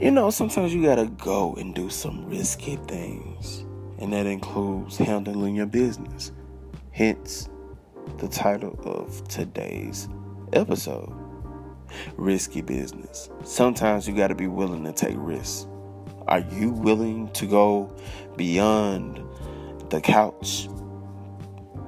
[0.00, 3.66] you know, sometimes you gotta go and do some risky things,
[3.98, 6.32] and that includes handling your business.
[6.90, 7.50] Hence,
[8.16, 10.08] the title of today's
[10.54, 11.12] episode
[12.16, 13.28] Risky Business.
[13.44, 15.66] Sometimes you gotta be willing to take risks.
[16.28, 17.94] Are you willing to go
[18.38, 19.22] beyond
[19.90, 20.70] the couch,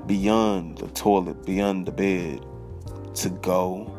[0.07, 2.45] beyond the toilet, beyond the bed
[3.14, 3.90] to go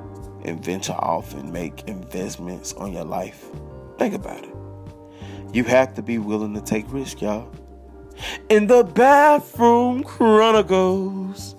[0.45, 3.49] and venture off and make investments on your life?
[4.03, 4.53] Think about it.
[5.53, 7.49] You have to be willing to take risks, y'all.
[8.49, 11.55] In the bathroom chronicles.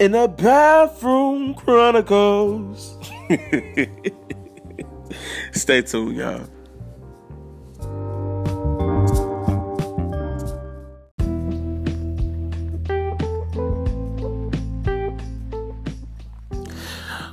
[0.00, 2.98] In the bathroom chronicles.
[5.52, 6.48] Stay tuned, y'all.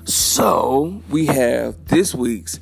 [0.05, 2.59] So we have this week's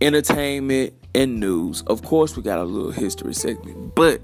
[0.00, 1.82] entertainment and news.
[1.82, 4.20] Of course, we got a little history segment, but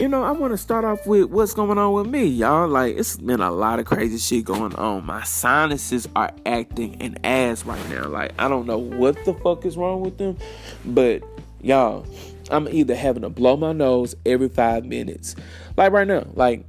[0.00, 2.66] you know, I want to start off with what's going on with me, y'all.
[2.66, 5.04] Like, it's been a lot of crazy shit going on.
[5.04, 8.08] My sinuses are acting an ass right now.
[8.08, 10.38] Like, I don't know what the fuck is wrong with them,
[10.86, 11.22] but
[11.60, 12.06] y'all,
[12.50, 15.36] I'm either having to blow my nose every five minutes,
[15.76, 16.64] like right now, like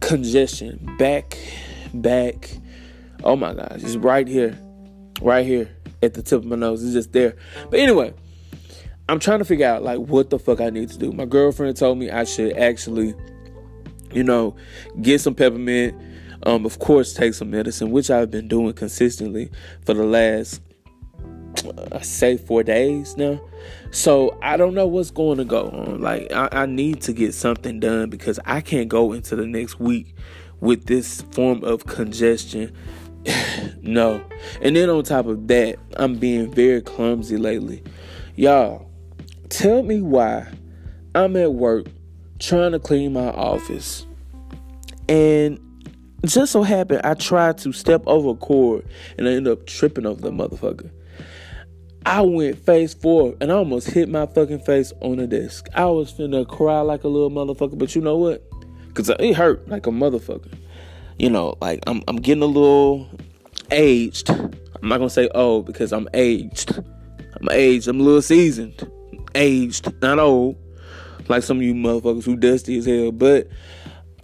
[0.00, 1.36] congestion, back,
[1.92, 2.50] back.
[3.24, 4.58] Oh my gosh, it's right here,
[5.20, 5.68] right here
[6.02, 6.84] at the tip of my nose.
[6.84, 7.36] It's just there.
[7.70, 8.14] But anyway,
[9.08, 11.12] I'm trying to figure out like what the fuck I need to do.
[11.12, 13.14] My girlfriend told me I should actually,
[14.12, 14.54] you know,
[15.00, 16.00] get some peppermint.
[16.44, 19.50] Um, of course, take some medicine, which I've been doing consistently
[19.84, 20.62] for the last,
[21.90, 23.40] I say, four days now.
[23.90, 26.00] So I don't know what's going to go on.
[26.00, 29.80] Like I, I need to get something done because I can't go into the next
[29.80, 30.14] week
[30.60, 32.76] with this form of congestion
[33.82, 34.22] no.
[34.62, 37.82] And then on top of that, I'm being very clumsy lately.
[38.36, 38.88] Y'all,
[39.48, 40.46] tell me why
[41.14, 41.86] I'm at work
[42.38, 44.06] trying to clean my office.
[45.08, 45.58] And
[46.26, 48.86] just so happened I tried to step over a cord
[49.16, 50.90] and I ended up tripping over the motherfucker.
[52.04, 55.68] I went face forward and I almost hit my fucking face on the desk.
[55.74, 58.44] I was finna cry like a little motherfucker, but you know what?
[58.94, 60.52] Cause it hurt like a motherfucker
[61.18, 63.08] you know, like I'm I'm getting a little
[63.70, 64.30] aged.
[64.30, 66.78] I'm not gonna say old because I'm aged.
[67.40, 67.88] I'm aged.
[67.88, 68.90] I'm a little seasoned.
[69.34, 70.56] Aged, not old.
[71.28, 73.12] Like some of you motherfuckers who dusty as hell.
[73.12, 73.48] But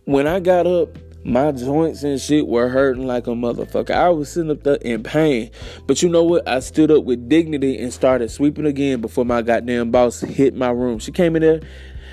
[0.05, 3.91] when I got up, my joints and shit were hurting like a motherfucker.
[3.91, 5.51] I was sitting up there in pain.
[5.87, 6.47] But you know what?
[6.47, 10.71] I stood up with dignity and started sweeping again before my goddamn boss hit my
[10.71, 10.99] room.
[10.99, 11.61] She came in there.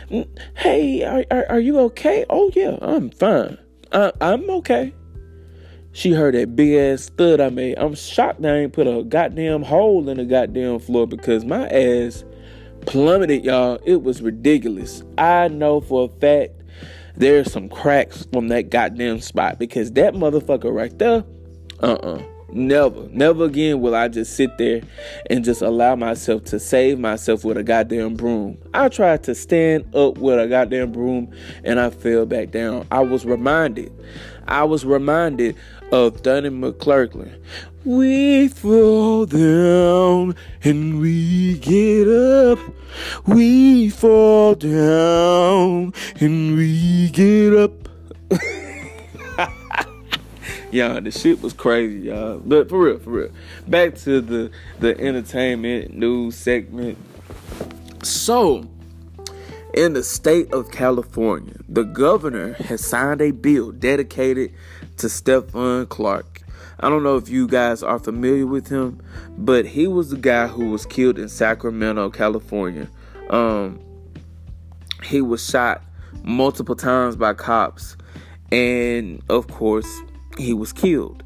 [0.10, 2.26] Mm, hey, are, are, are you okay?
[2.30, 3.58] Oh, yeah, I'm fine.
[3.92, 4.94] I, I'm okay.
[5.94, 7.78] She heard that big ass thud I made.
[7.78, 12.24] I'm shocked I ain't put a goddamn hole in the goddamn floor because my ass
[12.86, 13.80] plummeted, y'all.
[13.86, 15.04] It was ridiculous.
[15.18, 16.54] I know for a fact
[17.18, 21.26] there's some cracks from that goddamn spot because that motherfucker right there,
[21.82, 22.16] uh uh-uh.
[22.16, 22.24] uh
[22.54, 24.82] Never, never again will I just sit there
[25.30, 28.58] and just allow myself to save myself with a goddamn broom.
[28.74, 32.88] I tried to stand up with a goddamn broom and I fell back down.
[32.92, 33.94] I was reminded,
[34.48, 35.56] I was reminded
[35.94, 37.40] of Donnie McClurkin.
[37.86, 42.60] We fall down and we get up.
[43.26, 47.72] We fall down and we get up.
[50.72, 52.40] y'all, the shit was crazy, y'all.
[52.40, 53.32] But for real, for real.
[53.68, 56.98] Back to the the entertainment news segment.
[58.04, 58.68] So,
[59.74, 64.54] in the state of California, the governor has signed a bill dedicated
[64.98, 66.42] to Stephon Clark.
[66.80, 69.02] I don't know if you guys are familiar with him,
[69.38, 72.90] but he was the guy who was killed in Sacramento, California.
[73.30, 73.80] Um,
[75.04, 75.84] he was shot
[76.24, 77.96] multiple times by cops,
[78.52, 79.88] and of course,
[80.42, 81.24] he was killed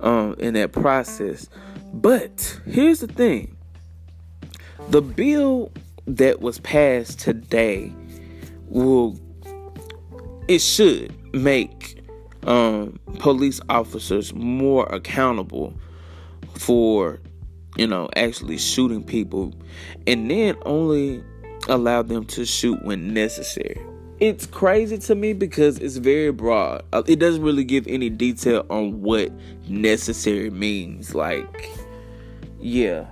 [0.00, 1.48] um, in that process.
[1.92, 3.56] But here's the thing
[4.90, 5.72] the bill
[6.06, 7.92] that was passed today
[8.68, 9.18] will,
[10.48, 12.02] it should make
[12.46, 15.74] um, police officers more accountable
[16.54, 17.20] for,
[17.76, 19.52] you know, actually shooting people
[20.06, 21.22] and then only
[21.68, 23.78] allow them to shoot when necessary
[24.20, 26.84] it's crazy to me because it's very broad.
[26.92, 29.30] Uh, it doesn't really give any detail on what
[29.68, 31.14] necessary means.
[31.14, 31.70] Like,
[32.60, 33.06] yeah,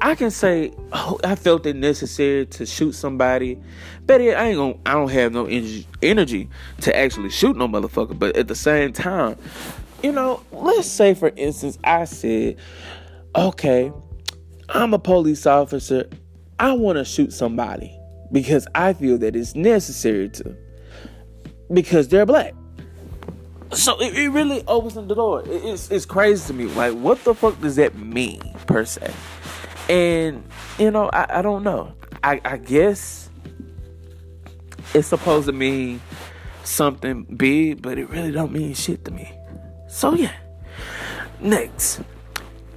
[0.00, 3.58] I can say oh, I felt it necessary to shoot somebody,
[4.06, 4.74] but I ain't gonna.
[4.86, 6.48] I don't have no energy, energy
[6.82, 8.18] to actually shoot no motherfucker.
[8.18, 9.36] But at the same time,
[10.02, 12.56] you know, let's say for instance, I said,
[13.34, 13.92] okay,
[14.68, 16.08] I'm a police officer
[16.58, 17.98] I want to shoot somebody
[18.34, 20.56] because I feel that it's necessary to
[21.72, 22.52] because they're black.
[23.70, 25.42] So it, it really opens the door.
[25.42, 26.64] It, it's it's crazy to me.
[26.64, 29.14] Like, what the fuck does that mean per se?
[29.88, 30.42] And
[30.78, 31.94] you know, I, I don't know.
[32.24, 33.30] I, I guess
[34.94, 36.00] it's supposed to mean
[36.64, 39.32] something big, but it really don't mean shit to me.
[39.88, 40.32] So yeah.
[41.40, 42.00] Next,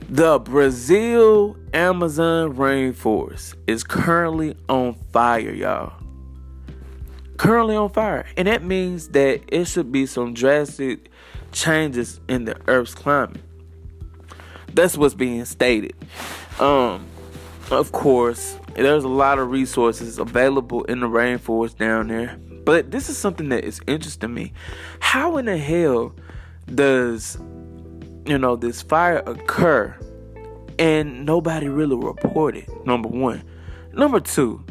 [0.10, 5.94] the Brazil Amazon rainforest is currently on fire, y'all.
[7.38, 8.26] Currently on fire.
[8.38, 11.12] And that means that it should be some drastic
[11.52, 13.42] changes in the Earth's climate.
[14.74, 15.94] That's what's being stated.
[16.60, 17.06] Um,
[17.70, 22.38] of course, there's a lot of resources available in the rainforest down there.
[22.64, 24.54] But this is something that is interesting to me.
[25.00, 26.16] How in the hell
[26.74, 27.38] does
[28.28, 29.96] you know this fire occur
[30.78, 32.68] and nobody really reported?
[32.86, 33.44] Number one.
[33.94, 34.64] Number two,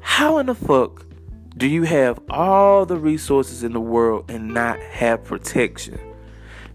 [0.00, 1.04] how in the fuck
[1.56, 5.98] do you have all the resources in the world and not have protection?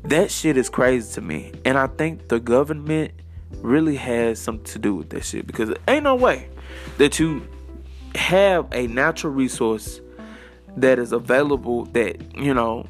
[0.04, 1.52] That shit is crazy to me.
[1.66, 3.12] And I think the government
[3.58, 6.50] really has something to do with that shit because ain't no way
[6.98, 7.48] that you
[8.16, 10.02] have a natural resource
[10.78, 12.86] that is available that you know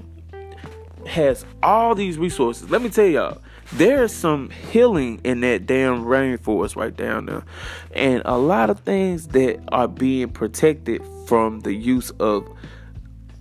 [1.10, 2.70] has all these resources.
[2.70, 3.42] Let me tell y'all,
[3.74, 7.44] there's some healing in that damn rainforest right down there,
[7.94, 12.48] and a lot of things that are being protected from the use of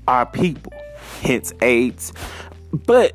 [0.06, 0.72] our people,
[1.22, 2.12] hence AIDS.
[2.72, 3.14] But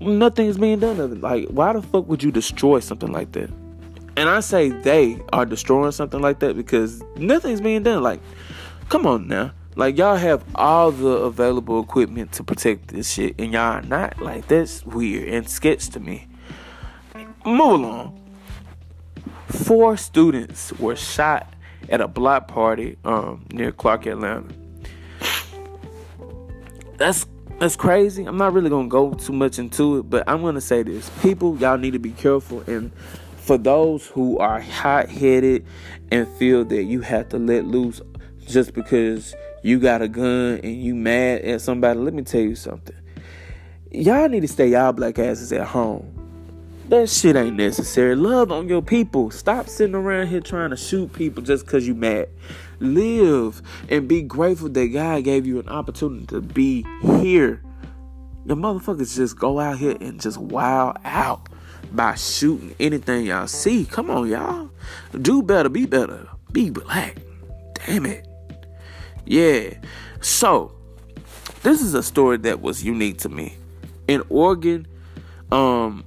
[0.00, 1.20] nothing is being done of it.
[1.20, 3.50] Like, why the fuck would you destroy something like that?
[4.16, 8.02] And I say they are destroying something like that because nothing's being done.
[8.02, 8.20] Like,
[8.88, 9.52] come on now.
[9.74, 14.20] Like y'all have all the available equipment to protect this shit, and y'all not.
[14.20, 16.28] Like that's weird and sketch to me.
[17.46, 18.18] Move along.
[19.48, 21.54] Four students were shot
[21.88, 24.46] at a block party um, near Clark, Atlanta.
[26.98, 27.26] That's
[27.58, 28.24] that's crazy.
[28.24, 31.56] I'm not really gonna go too much into it, but I'm gonna say this: people,
[31.56, 32.62] y'all need to be careful.
[32.66, 32.92] And
[33.36, 35.66] for those who are hot-headed
[36.10, 38.00] and feel that you have to let loose
[38.46, 42.54] just because you got a gun and you mad at somebody, let me tell you
[42.54, 42.96] something.
[43.90, 46.18] Y'all need to stay y'all black asses at home.
[46.88, 48.16] That shit ain't necessary.
[48.16, 49.30] Love on your people.
[49.30, 52.28] Stop sitting around here trying to shoot people just because you mad
[52.80, 57.62] live and be grateful that God gave you an opportunity to be here.
[58.46, 61.48] The motherfuckers just go out here and just wow out
[61.92, 63.84] by shooting anything y'all see.
[63.84, 64.70] Come on, y'all.
[65.20, 67.18] Do better, be better, be black.
[67.86, 68.26] Damn it.
[69.32, 69.72] Yeah.
[70.20, 70.72] So,
[71.62, 73.56] this is a story that was unique to me.
[74.06, 74.86] In Oregon,
[75.50, 76.04] um,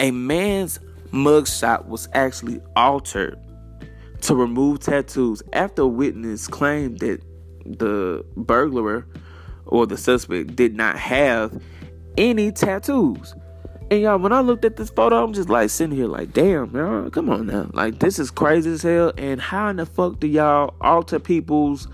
[0.00, 0.80] a man's
[1.12, 3.38] mugshot was actually altered
[4.22, 7.20] to remove tattoos after a witness claimed that
[7.66, 9.06] the burglar
[9.66, 11.62] or the suspect did not have
[12.16, 13.34] any tattoos.
[13.90, 16.74] And y'all, when I looked at this photo, I'm just like sitting here like, damn,
[16.74, 17.68] y'all, come on now.
[17.74, 19.12] Like, this is crazy as hell.
[19.18, 21.86] And how in the fuck do y'all alter people's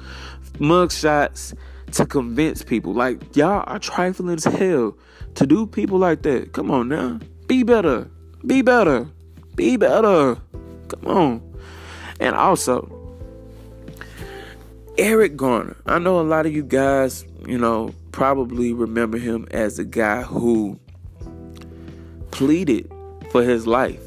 [0.61, 1.55] mugshots
[1.93, 2.93] to convince people?
[2.93, 4.97] Like, y'all are trifling as hell
[5.35, 6.53] to do people like that.
[6.53, 7.19] Come on now.
[7.47, 8.09] Be better.
[8.47, 9.09] Be better.
[9.57, 10.37] Be better.
[10.88, 11.55] Come on.
[12.21, 12.97] And also,
[14.99, 15.76] Eric Garner.
[15.87, 20.23] I know a lot of you guys, you know, probably remember him as a guy
[20.23, 20.79] who
[22.31, 22.93] pleaded
[23.31, 24.02] for his life.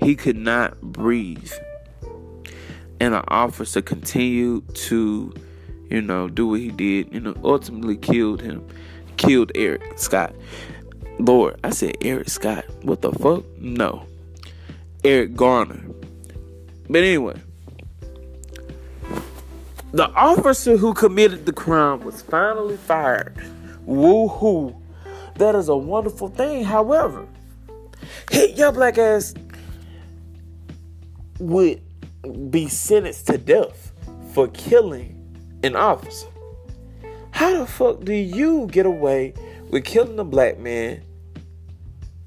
[0.00, 1.52] He could not breathe.
[3.00, 5.34] And an officer continued to,
[5.90, 8.66] you know, do what he did, you know, ultimately killed him,
[9.16, 10.34] killed Eric Scott.
[11.18, 12.64] Lord, I said Eric Scott.
[12.82, 13.44] What the fuck?
[13.58, 14.04] No.
[15.04, 15.80] Eric Garner.
[16.88, 17.40] But anyway,
[19.92, 23.34] the officer who committed the crime was finally fired.
[23.86, 24.74] Woohoo.
[25.36, 26.64] That is a wonderful thing.
[26.64, 27.26] However,
[28.30, 29.34] hit your black ass
[31.38, 31.80] would
[32.50, 33.92] be sentenced to death
[34.32, 35.17] for killing
[35.62, 36.28] an officer.
[37.30, 39.34] How the fuck do you get away
[39.70, 41.02] with killing a black man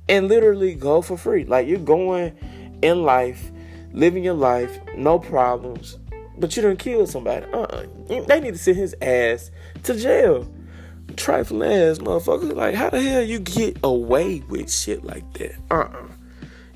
[0.08, 1.46] and literally go for free?
[1.46, 2.38] Like you're going
[2.82, 3.52] in life,
[3.92, 5.98] living your life, no problems,
[6.38, 7.46] but you done killed somebody.
[7.52, 7.86] Uh-uh.
[8.08, 9.52] They need to send his ass
[9.84, 10.52] to jail.
[11.18, 12.56] Trifling ass motherfucker.
[12.56, 15.56] Like, how the hell you get away with shit like that?
[15.70, 16.08] Uh-uh.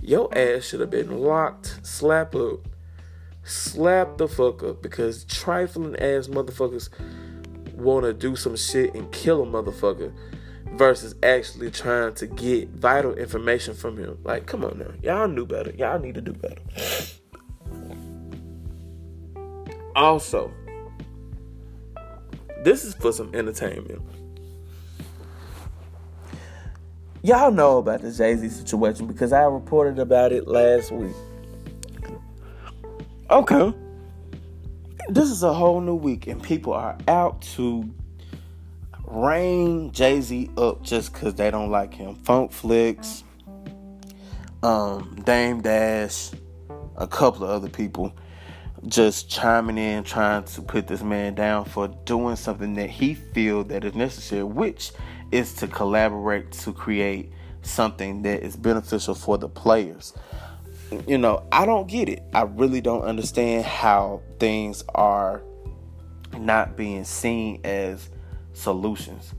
[0.01, 2.59] Your ass should have been locked, slap up,
[3.45, 6.89] slap the fuck up because trifling ass motherfuckers
[7.73, 10.11] want to do some shit and kill a motherfucker
[10.73, 14.17] versus actually trying to get vital information from him.
[14.23, 14.91] Like, come on now.
[15.01, 15.71] Y'all knew better.
[15.71, 16.61] Y'all need to do better.
[19.95, 20.51] Also,
[22.63, 24.01] this is for some entertainment.
[27.21, 31.15] Y'all know about the Jay Z situation because I reported about it last week.
[33.29, 33.74] Okay.
[35.10, 37.91] This is a whole new week, and people are out to
[39.08, 42.15] rain Jay Z up just because they don't like him.
[42.15, 43.24] Funk Flex,
[44.62, 46.32] um, Dame Dash,
[46.98, 48.13] a couple of other people
[48.88, 53.63] just chiming in, trying to put this man down for doing something that he feel
[53.63, 54.91] that is necessary, which
[55.32, 57.32] is to collaborate to create
[57.63, 60.13] something that is beneficial for the players.
[61.07, 62.23] You know, I don't get it.
[62.33, 65.41] I really don't understand how things are
[66.37, 68.09] not being seen as
[68.53, 69.33] solutions.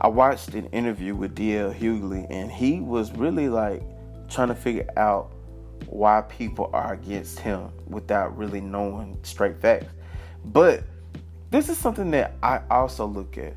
[0.00, 3.82] I watched an interview with DL Hughley and he was really like
[4.28, 5.32] trying to figure out
[5.86, 9.86] why people are against him without really knowing straight facts.
[10.44, 10.84] But
[11.50, 13.54] this is something that I also look at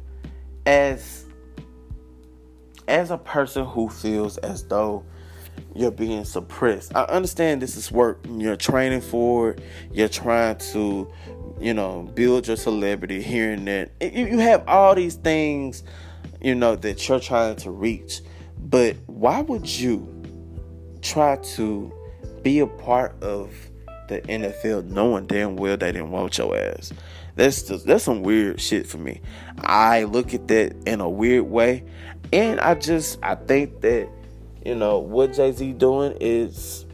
[0.65, 1.25] as
[2.87, 5.05] as a person who feels as though
[5.75, 6.95] you're being suppressed.
[6.95, 8.25] I understand this is work.
[8.29, 9.55] You're training for.
[9.91, 11.11] You're trying to,
[11.59, 13.89] you know, build your celebrity here and there.
[14.01, 15.83] You have all these things,
[16.41, 18.21] you know, that you're trying to reach.
[18.57, 20.07] But why would you
[21.01, 21.91] try to
[22.43, 23.51] be a part of
[24.07, 26.91] the NFL knowing damn well they didn't want your ass.
[27.35, 29.21] That's just, that's some weird shit for me.
[29.57, 31.83] I look at that in a weird way,
[32.31, 34.07] and I just I think that
[34.65, 36.85] you know what Jay Z doing is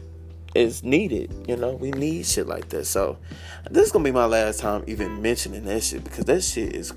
[0.54, 1.32] is needed.
[1.48, 2.86] You know we need shit like that.
[2.86, 3.18] So
[3.70, 6.92] this is gonna be my last time even mentioning that shit because that shit is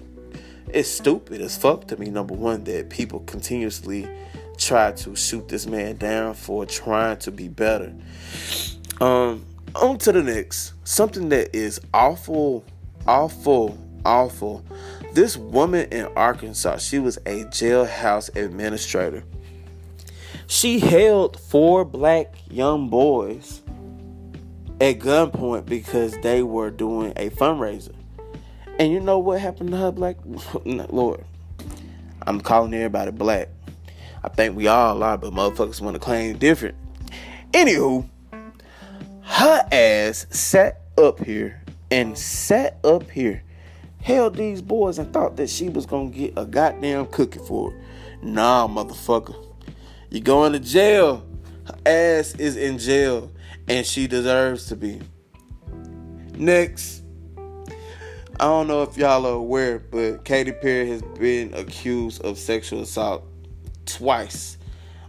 [0.73, 2.09] it's stupid as fuck to me.
[2.09, 4.09] Number one, that people continuously
[4.57, 7.93] try to shoot this man down for trying to be better.
[8.99, 10.73] Um, on to the next.
[10.83, 12.65] Something that is awful,
[13.07, 14.65] awful, awful.
[15.13, 19.23] This woman in Arkansas, she was a jailhouse administrator.
[20.53, 23.63] She held four black young boys
[24.79, 27.95] at gunpoint because they were doing a fundraiser.
[28.77, 30.17] And you know what happened to her black
[30.63, 31.25] Lord?
[32.27, 33.49] I'm calling everybody black.
[34.23, 36.75] I think we all are, but motherfuckers want to claim different.
[37.51, 38.07] Anywho,
[39.21, 43.43] her ass sat up here and sat up here,
[44.03, 47.77] held these boys and thought that she was gonna get a goddamn cookie for it.
[48.21, 49.42] Nah, motherfucker.
[50.13, 51.25] You going to jail.
[51.65, 53.31] Her ass is in jail
[53.67, 55.01] and she deserves to be.
[56.35, 57.01] Next.
[58.39, 62.83] I don't know if y'all are aware, but Katy Perry has been accused of sexual
[62.83, 63.23] assault
[63.87, 64.59] twice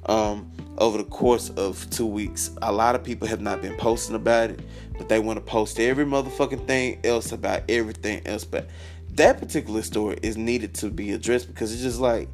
[0.07, 2.51] um, over the course of two weeks.
[2.63, 4.61] A lot of people have not been posting about it,
[4.97, 8.45] but they want to post every motherfucking thing else about everything else.
[8.45, 8.71] But
[9.11, 12.31] that particular story is needed to be addressed because it's just like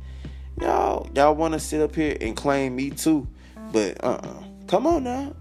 [0.61, 3.27] y'all y'all want to sit up here and claim me too,
[3.73, 4.45] but uh uh-uh.
[4.67, 5.35] come on now,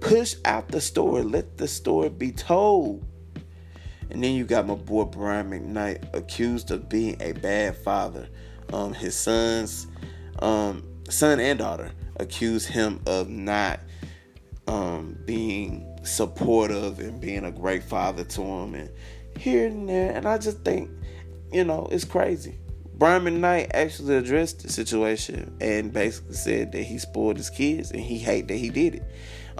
[0.00, 1.22] push out the story.
[1.22, 3.04] Let the story be told.
[4.10, 8.28] And then you got my boy Brian McKnight accused of being a bad father.
[8.72, 9.86] Um, his sons
[10.40, 13.80] um, son and daughter accuse him of not
[14.66, 18.90] um, being supportive and being a great father to him and
[19.38, 20.12] here and there.
[20.12, 20.90] And I just think,
[21.52, 22.58] you know, it's crazy.
[22.98, 28.00] Brian Knight actually addressed the situation and basically said that he spoiled his kids and
[28.00, 29.02] he hate that he did it.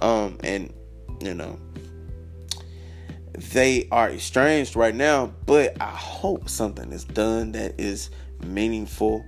[0.02, 0.72] Um, and
[1.20, 1.58] you know,
[3.52, 8.10] they are estranged right now, but I hope something is done that is
[8.44, 9.24] meaningful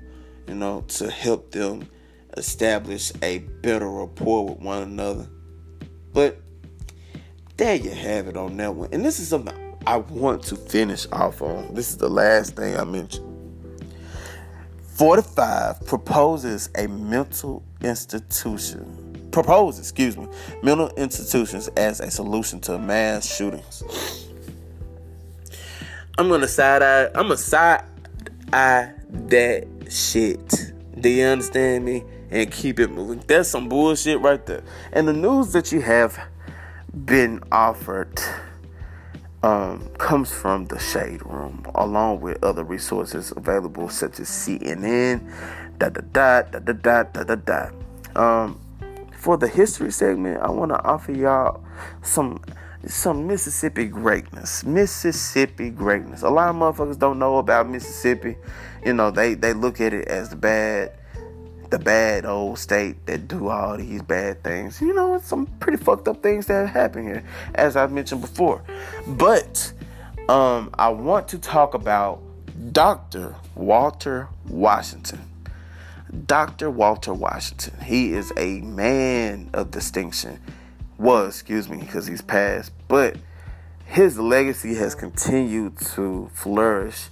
[0.50, 1.88] you know, to help them
[2.37, 5.29] establish a better rapport with one another.
[6.12, 6.40] But
[7.57, 8.88] there you have it on that one.
[8.90, 9.55] And this is something
[9.87, 11.73] I want to finish off on.
[11.75, 13.30] This is the last thing I mentioned.
[15.00, 19.30] 45 proposes a mental institution.
[19.33, 20.28] Proposes, excuse me,
[20.62, 23.83] mental institutions as a solution to mass shootings.
[26.19, 27.07] I'm gonna side eye.
[27.14, 27.85] I'm gonna side
[28.52, 30.75] eye that shit.
[31.00, 32.04] Do you understand me?
[32.30, 33.25] And keep it moving.
[33.26, 34.62] That's some bullshit right there.
[34.92, 36.21] And the news that you have
[37.07, 38.21] been offered
[39.43, 45.21] um, comes from the Shade Room, along with other resources available such as CNN,
[45.79, 47.71] da da da da da da da da da.
[48.17, 48.61] Um,
[49.17, 51.63] for the history segment, I want to offer y'all
[52.03, 52.43] some
[52.87, 54.65] some Mississippi greatness.
[54.65, 56.23] Mississippi greatness.
[56.23, 58.37] A lot of motherfuckers don't know about Mississippi.
[58.85, 60.93] You know, they, they look at it as the bad,
[61.71, 64.81] the bad old state that do all these bad things.
[64.81, 67.25] You know, some pretty fucked up things that happen here,
[67.55, 68.62] as I've mentioned before.
[69.07, 69.73] But
[70.29, 72.21] um, I want to talk about
[72.73, 73.37] Dr.
[73.55, 75.21] Walter Washington.
[76.27, 76.71] Dr.
[76.71, 77.81] Walter Washington.
[77.85, 80.41] He is a man of distinction.
[80.99, 83.17] Was, excuse me, because he's passed, but
[83.87, 87.09] his legacy has continued to flourish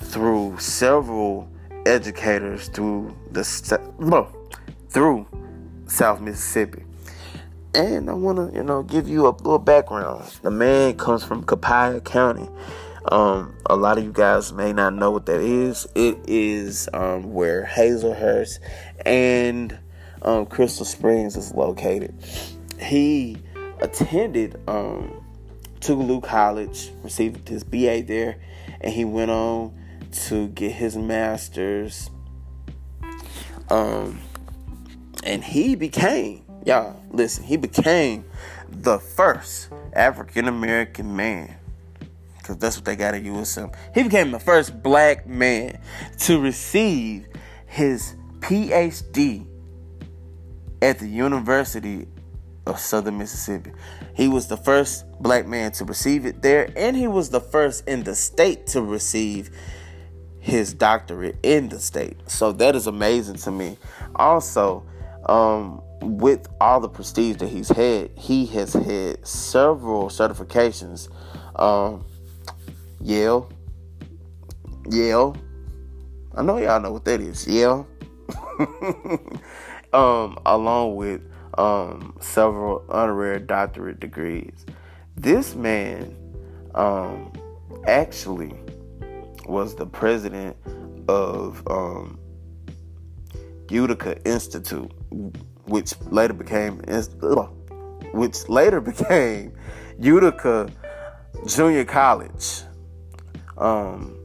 [0.00, 1.48] through several
[1.86, 4.28] educators through the no,
[4.88, 5.26] through
[5.86, 6.84] South Mississippi.
[7.74, 10.24] And I want to, you know, give you a little background.
[10.42, 12.48] The man comes from Copiah County.
[13.06, 15.86] Um, a lot of you guys may not know what that is.
[15.94, 18.58] It is um, where Hazlehurst
[19.06, 19.78] and
[20.22, 22.14] um, Crystal Springs is located.
[22.80, 23.38] He
[23.80, 25.24] attended um,
[25.80, 28.36] Tougaloo College, received his BA there,
[28.80, 29.74] and he went on
[30.12, 32.10] to get his master's.
[33.68, 34.20] Um,
[35.24, 38.24] and he became, y'all, listen, he became
[38.68, 41.56] the first African American man,
[42.38, 43.74] because that's what they got at USM.
[43.94, 45.78] He became the first black man
[46.20, 47.26] to receive
[47.66, 49.46] his PhD
[50.82, 52.08] at the University
[52.66, 53.72] of Southern Mississippi.
[54.14, 57.86] He was the first black man to receive it there, and he was the first
[57.86, 59.50] in the state to receive
[60.40, 62.16] his doctorate in the state.
[62.28, 63.76] So that is amazing to me.
[64.16, 64.84] Also,
[65.26, 71.08] um, with all the prestige that he's had, he has had several certifications.
[71.56, 72.04] Um,
[73.00, 73.50] Yale,
[74.90, 75.36] Yale.
[76.34, 77.46] I know y'all know what that is.
[77.46, 77.86] Yale.
[79.92, 81.22] um, along with
[81.58, 84.64] um, several honorary doctorate degrees.
[85.16, 86.16] This man
[86.74, 87.32] um,
[87.86, 88.54] actually
[89.50, 90.56] was the president
[91.08, 92.18] of um,
[93.68, 94.90] Utica Institute,
[95.64, 96.80] which later became
[98.12, 99.52] which later became
[99.98, 100.70] Utica
[101.46, 102.62] Junior College.
[103.58, 104.16] Um,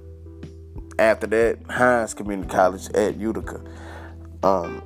[0.97, 3.61] after that, Hinds Community College at Utica.
[4.43, 4.81] Um,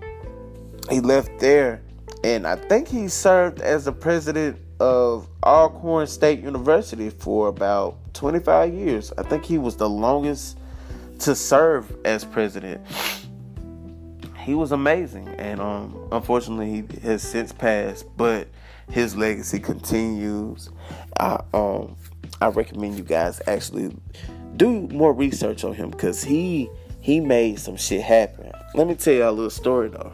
[0.89, 1.81] he left there,
[2.23, 8.73] and I think he served as the president of Alcorn State University for about 25
[8.73, 9.11] years.
[9.17, 10.57] I think he was the longest
[11.19, 12.85] to serve as president.
[14.37, 18.05] He was amazing, and um, unfortunately, he has since passed.
[18.17, 18.47] But
[18.89, 20.69] his legacy continues.
[21.19, 21.95] I um,
[22.41, 23.95] I recommend you guys actually
[24.55, 26.69] do more research on him because he
[27.01, 28.51] he made some shit happen.
[28.73, 30.13] Let me tell you a little story though.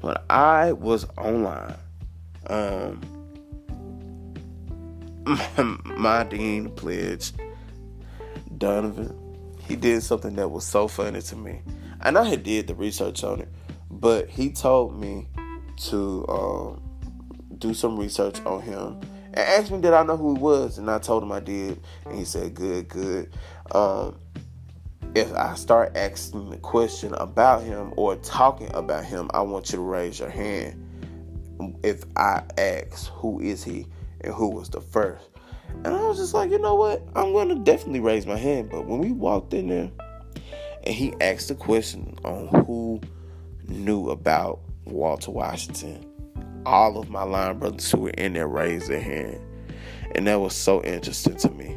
[0.00, 1.74] When I was online,
[2.46, 3.17] um,
[5.84, 7.32] my dean pledge,
[8.56, 9.14] Donovan,
[9.66, 11.60] he did something that was so funny to me.
[12.00, 13.48] And I had did the research on it,
[13.90, 15.28] but he told me
[15.88, 16.82] to um,
[17.58, 19.00] do some research on him
[19.34, 21.80] and asked me did I know who he was, and I told him I did,
[22.06, 23.30] and he said good, good.
[23.72, 24.16] Um,
[25.14, 29.76] if I start asking the question about him or talking about him, I want you
[29.76, 30.84] to raise your hand.
[31.82, 33.86] If I ask who is he,
[34.22, 35.28] and who was the first.
[35.84, 37.02] And I was just like, you know what?
[37.14, 38.70] I'm to definitely raise my hand.
[38.70, 39.90] But when we walked in there
[40.84, 43.00] and he asked the question on who
[43.68, 46.04] knew about Walter Washington,
[46.66, 49.40] all of my line brothers who were in there raised their hand.
[50.14, 51.76] And that was so interesting to me.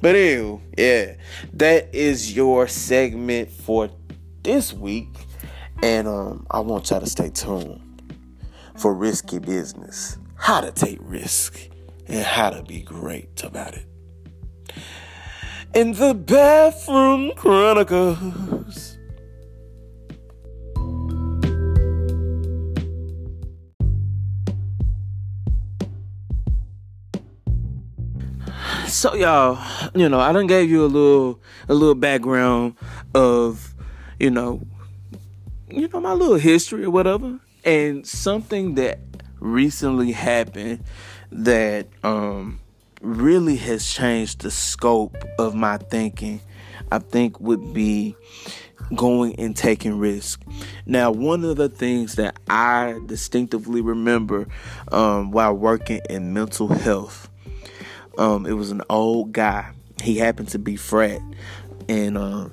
[0.00, 1.14] But ew, yeah,
[1.54, 3.90] that is your segment for
[4.42, 5.08] this week.
[5.82, 7.80] And um, I want y'all to stay tuned
[8.76, 10.16] for risky business.
[10.36, 11.71] How to take risk
[12.12, 13.86] and how to be great about it.
[15.74, 18.98] In the Bathroom Chronicles.
[28.86, 29.58] So y'all,
[29.94, 32.76] you know, I done gave you a little a little background
[33.14, 33.74] of,
[34.18, 34.60] you know,
[35.70, 37.40] you know, my little history or whatever.
[37.64, 39.00] And something that
[39.40, 40.84] recently happened
[41.32, 42.60] that um,
[43.00, 46.40] really has changed the scope of my thinking,
[46.90, 48.14] I think would be
[48.94, 50.42] going and taking risk.
[50.84, 54.46] Now, one of the things that I distinctively remember
[54.90, 57.30] um, while working in mental health,
[58.18, 59.72] um, it was an old guy.
[60.02, 61.20] He happened to be frat,
[61.88, 62.48] and uh,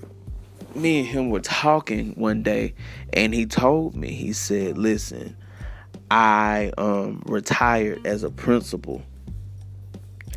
[0.73, 2.75] me and him were talking one day,
[3.11, 5.35] and he told me, he said, "Listen."
[6.11, 9.03] I um, retired as a principal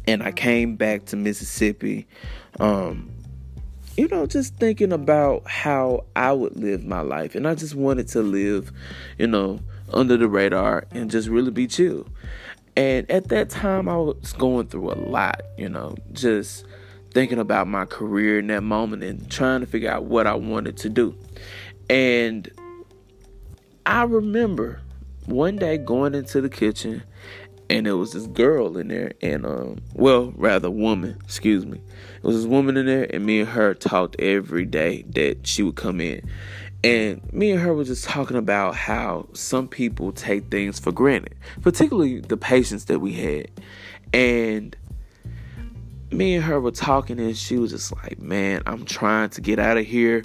[0.07, 2.07] and I came back to Mississippi,
[2.61, 3.11] um,
[3.97, 7.35] you know, just thinking about how I would live my life.
[7.35, 8.73] And I just wanted to live,
[9.19, 9.61] you know,
[9.93, 12.07] under the radar and just really be chill.
[12.77, 16.65] And at that time, I was going through a lot, you know, just
[17.13, 20.79] thinking about my career in that moment and trying to figure out what I wanted
[20.79, 21.15] to do.
[21.91, 22.51] And
[23.85, 24.81] I remember
[25.27, 27.03] one day going into the kitchen
[27.71, 31.81] and there was this girl in there and um well rather woman excuse me.
[32.17, 35.63] It was this woman in there and me and her talked every day that she
[35.63, 36.29] would come in.
[36.85, 41.35] And me and her were just talking about how some people take things for granted
[41.63, 43.49] particularly the patients that we had.
[44.13, 44.77] And
[46.13, 49.59] me and her were talking and she was just like man i'm trying to get
[49.59, 50.23] out of here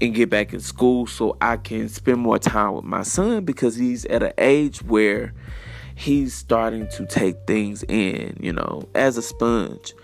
[0.00, 3.76] and get back in school so i can spend more time with my son because
[3.76, 5.32] he's at an age where
[5.96, 9.94] he's starting to take things in, you know, as a sponge.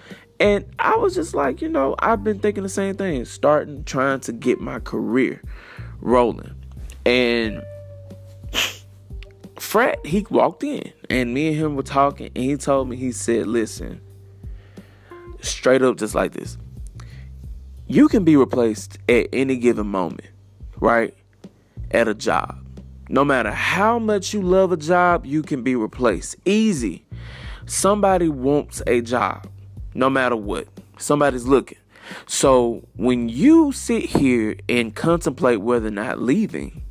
[0.41, 4.21] And I was just like, you know, I've been thinking the same thing, starting trying
[4.21, 5.41] to get my career
[6.01, 6.55] rolling.
[7.07, 7.63] And
[9.59, 13.13] Fred, he walked in and me and him were talking and he told me, he
[13.13, 14.01] said, listen,
[15.43, 16.57] straight up just like this.
[17.87, 20.31] You can be replaced at any given moment,
[20.81, 21.15] right?
[21.91, 22.59] At a job.
[23.09, 26.37] No matter how much you love a job, you can be replaced.
[26.47, 27.05] Easy.
[27.67, 29.47] Somebody wants a job,
[29.95, 30.69] no matter what.
[30.99, 31.79] Somebody's looking.
[32.27, 36.83] So when you sit here and contemplate whether or not leaving,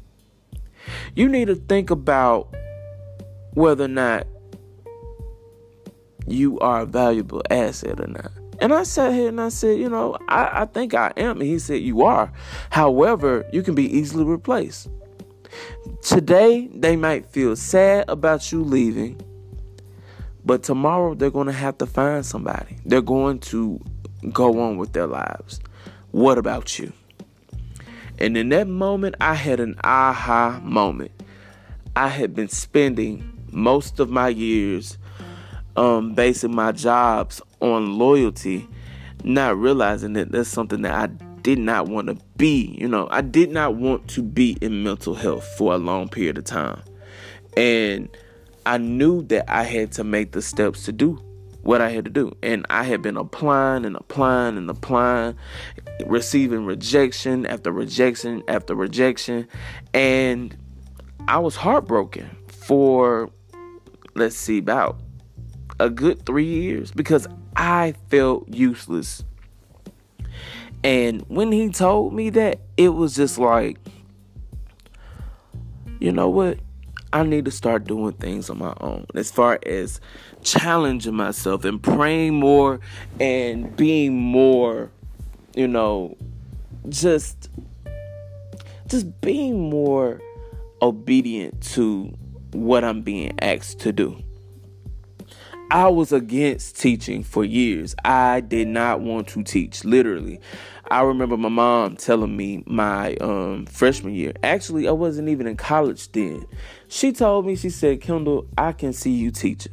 [1.16, 2.54] you need to think about
[3.54, 4.28] whether or not
[6.28, 8.32] you are a valuable asset or not.
[8.62, 11.42] And I sat here and I said, you know, I, I think I am.
[11.42, 12.32] And he said, you are.
[12.70, 14.88] However, you can be easily replaced.
[16.04, 19.20] Today, they might feel sad about you leaving,
[20.46, 22.78] but tomorrow they're going to have to find somebody.
[22.86, 23.82] They're going to
[24.32, 25.60] go on with their lives.
[26.12, 26.94] What about you?
[28.20, 31.12] And in that moment, I had an aha moment.
[31.96, 35.00] I had been spending most of my years
[35.76, 38.68] um, basing my jobs on loyalty,
[39.24, 41.08] not realizing that that's something that I
[41.42, 45.16] did not want to be, you know, I did not want to be in mental
[45.16, 46.82] health for a long period of time.
[47.58, 48.10] And
[48.66, 51.20] I knew that I had to make the steps to do
[51.64, 52.36] what I had to do.
[52.42, 55.36] And I had been applying and applying and applying,
[56.06, 59.48] receiving rejection after rejection after rejection.
[59.94, 60.56] And
[61.28, 63.30] I was heartbroken for,
[64.16, 65.00] let's see, about
[65.82, 69.24] a good three years because I felt useless
[70.84, 73.78] and when he told me that, it was just like,
[76.00, 76.60] you know what?
[77.14, 80.00] I need to start doing things on my own as far as
[80.44, 82.80] challenging myself and praying more
[83.20, 84.90] and being more,
[85.54, 86.18] you know,
[86.90, 87.50] just
[88.88, 90.22] just being more
[90.82, 92.14] obedient to
[92.54, 94.24] what I'm being asked to do.
[95.72, 97.96] I was against teaching for years.
[98.04, 100.42] I did not want to teach, literally.
[100.90, 104.34] I remember my mom telling me my um, freshman year.
[104.44, 106.46] Actually, I wasn't even in college then.
[106.90, 109.72] She told me, she said, Kendall, I can see you teaching.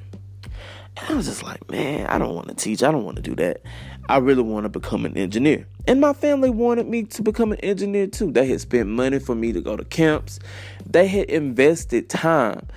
[0.98, 2.84] And I was just like, man, I don't want to teach.
[2.84, 3.62] I don't want to do that.
[4.08, 5.66] I really want to become an engineer.
[5.88, 8.30] And my family wanted me to become an engineer too.
[8.30, 10.38] They had spent money for me to go to camps.
[10.87, 12.68] They had invested time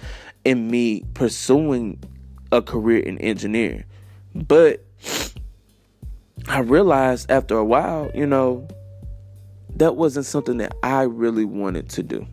[0.43, 1.99] in me pursuing
[2.51, 3.83] a career in engineering.
[4.35, 4.85] But
[6.47, 8.67] I realized after a while, you know,
[9.75, 12.25] that wasn't something that I really wanted to do.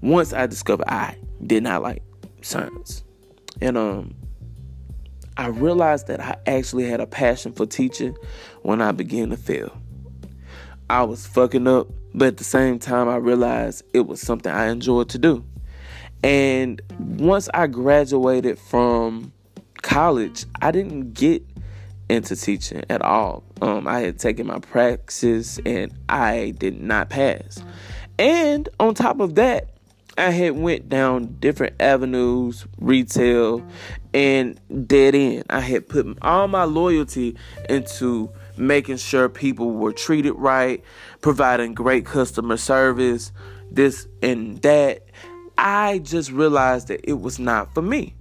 [0.00, 2.02] Once I discovered I did not like
[2.42, 3.04] science.
[3.60, 4.14] And um
[5.36, 8.16] I realized that I actually had a passion for teaching
[8.62, 9.72] when I began to fail.
[10.90, 14.68] I was fucking up, but at the same time I realized it was something I
[14.68, 15.44] enjoyed to do.
[16.22, 19.32] And once I graduated from
[19.82, 21.42] college, I didn't get
[22.08, 23.44] into teaching at all.
[23.60, 27.62] Um, I had taken my praxis and I did not pass.
[28.18, 29.70] And on top of that,
[30.16, 33.64] I had went down different avenues, retail,
[34.12, 35.44] and dead end.
[35.48, 37.36] I had put all my loyalty
[37.68, 40.82] into making sure people were treated right,
[41.20, 43.30] providing great customer service,
[43.70, 45.04] this and that.
[45.58, 48.14] I just realized that it was not for me.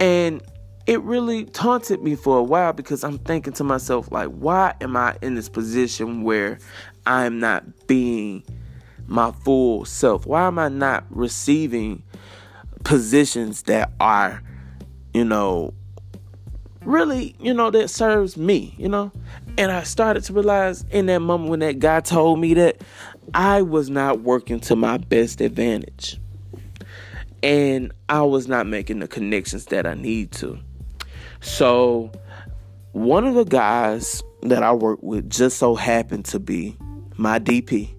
[0.00, 0.42] And
[0.86, 4.96] it really taunted me for a while because I'm thinking to myself, like, why am
[4.96, 6.58] I in this position where
[7.06, 8.42] I'm not being
[9.06, 10.26] my full self?
[10.26, 12.02] Why am I not receiving
[12.82, 14.42] positions that are,
[15.14, 15.72] you know,
[16.84, 19.12] really, you know, that serves me, you know?
[19.56, 22.80] And I started to realize in that moment when that guy told me that
[23.34, 26.18] I was not working to my best advantage.
[27.42, 30.58] And I was not making the connections that I need to.
[31.40, 32.12] So
[32.92, 36.76] one of the guys that I worked with just so happened to be
[37.16, 37.90] my DP,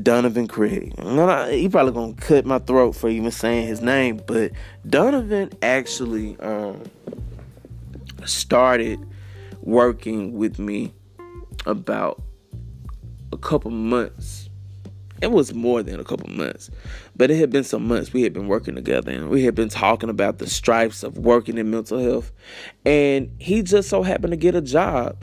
[0.00, 0.94] Donovan Craig.
[0.98, 4.52] He probably gonna cut my throat for even saying his name, but
[4.88, 6.82] Donovan actually um,
[8.24, 9.00] started
[9.62, 10.92] working with me
[11.66, 12.22] about
[13.32, 14.49] a couple months.
[15.22, 16.70] It was more than a couple months,
[17.14, 19.68] but it had been some months we had been working together and we had been
[19.68, 22.32] talking about the stripes of working in mental health.
[22.86, 25.22] And he just so happened to get a job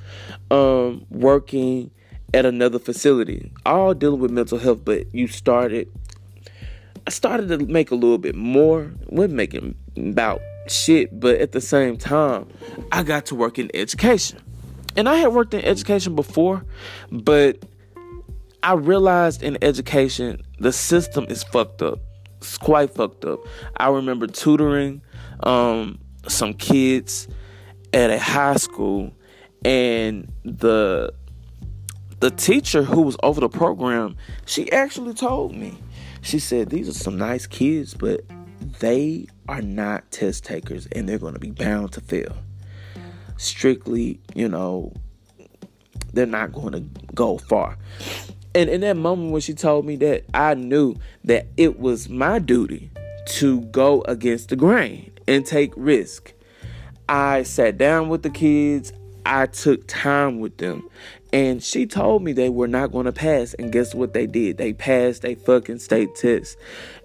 [0.51, 1.89] um, working
[2.33, 4.85] at another facility, all dealing with mental health.
[4.85, 5.89] But you started,
[7.07, 8.91] I started to make a little bit more.
[9.09, 12.47] We're making about shit, but at the same time,
[12.91, 14.39] I got to work in education.
[14.95, 16.65] And I had worked in education before,
[17.11, 17.63] but
[18.67, 21.99] I realized in education the system is fucked up.
[22.39, 23.39] It's quite fucked up.
[23.77, 25.01] I remember tutoring
[25.39, 27.29] um, some kids
[27.93, 29.13] at a high school,
[29.63, 31.13] and the
[32.19, 35.77] the teacher who was over the program, she actually told me.
[36.21, 38.19] She said, "These are some nice kids, but
[38.81, 42.35] they are not test takers, and they're going to be bound to fail.
[43.37, 44.91] Strictly, you know,
[46.11, 46.81] they're not going to
[47.13, 47.77] go far."
[48.55, 52.39] And in that moment when she told me that, I knew that it was my
[52.39, 52.89] duty
[53.27, 56.33] to go against the grain and take risk.
[57.09, 58.93] I sat down with the kids.
[59.25, 60.89] I took time with them.
[61.33, 63.53] And she told me they were not going to pass.
[63.55, 64.57] And guess what they did?
[64.57, 66.57] They passed a fucking state test.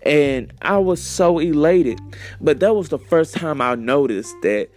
[0.07, 2.01] And I was so elated.
[2.41, 4.69] But that was the first time I noticed that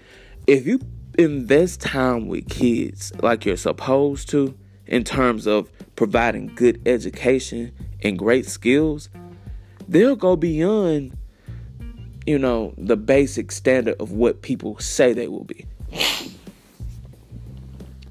[0.47, 0.79] if you
[1.17, 7.71] invest time with kids like you're supposed to, in terms of providing good education
[8.03, 9.09] and great skills,
[9.87, 11.17] they'll go beyond,
[12.25, 15.65] you know, the basic standard of what people say they will be.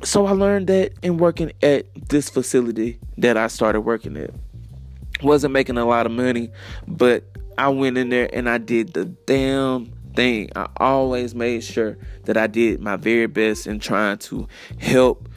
[0.03, 4.31] So I learned that in working at this facility that I started working at.
[5.23, 6.51] Wasn't making a lot of money,
[6.87, 7.25] but
[7.57, 10.51] I went in there and I did the damn thing.
[10.55, 14.47] I always made sure that I did my very best in trying to
[14.79, 15.29] help,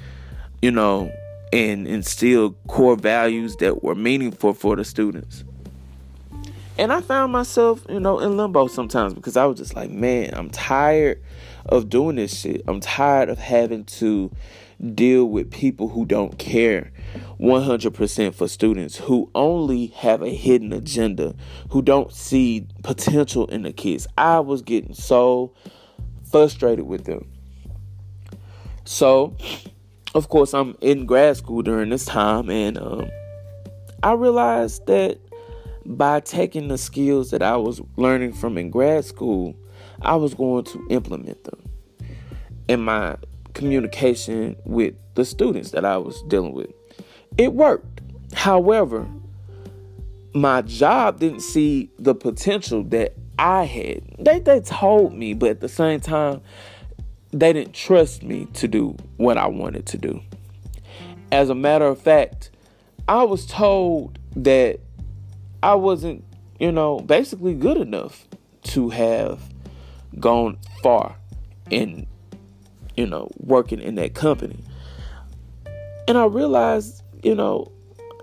[0.62, 1.12] you know,
[1.54, 5.44] and instill core values that were meaningful for the students.
[6.78, 10.32] And I found myself, you know, in limbo sometimes because I was just like, man,
[10.34, 11.22] I'm tired
[11.66, 12.62] of doing this shit.
[12.68, 14.32] I'm tired of having to
[14.94, 16.92] deal with people who don't care
[17.40, 21.36] 100% for students, who only have a hidden agenda,
[21.70, 24.08] who don't see potential in the kids.
[24.18, 25.54] I was getting so
[26.30, 27.28] frustrated with them.
[28.86, 29.36] So,
[30.18, 33.08] of course, I'm in grad school during this time, and um,
[34.02, 35.20] I realized that
[35.86, 39.56] by taking the skills that I was learning from in grad school,
[40.02, 41.70] I was going to implement them
[42.68, 43.16] in my
[43.54, 46.72] communication with the students that I was dealing with.
[47.38, 48.02] It worked.
[48.34, 49.08] However,
[50.34, 54.02] my job didn't see the potential that I had.
[54.18, 56.42] They they told me, but at the same time,
[57.32, 60.22] they didn't trust me to do what I wanted to do.
[61.32, 62.52] As a matter of fact,
[63.08, 64.80] I was told that
[65.62, 66.24] I wasn't,
[66.60, 68.28] you know, basically good enough
[68.64, 69.42] to have
[70.20, 71.16] gone far
[71.70, 72.08] in,
[72.96, 74.64] you know, working in that company.
[76.08, 77.72] And I realized, you know,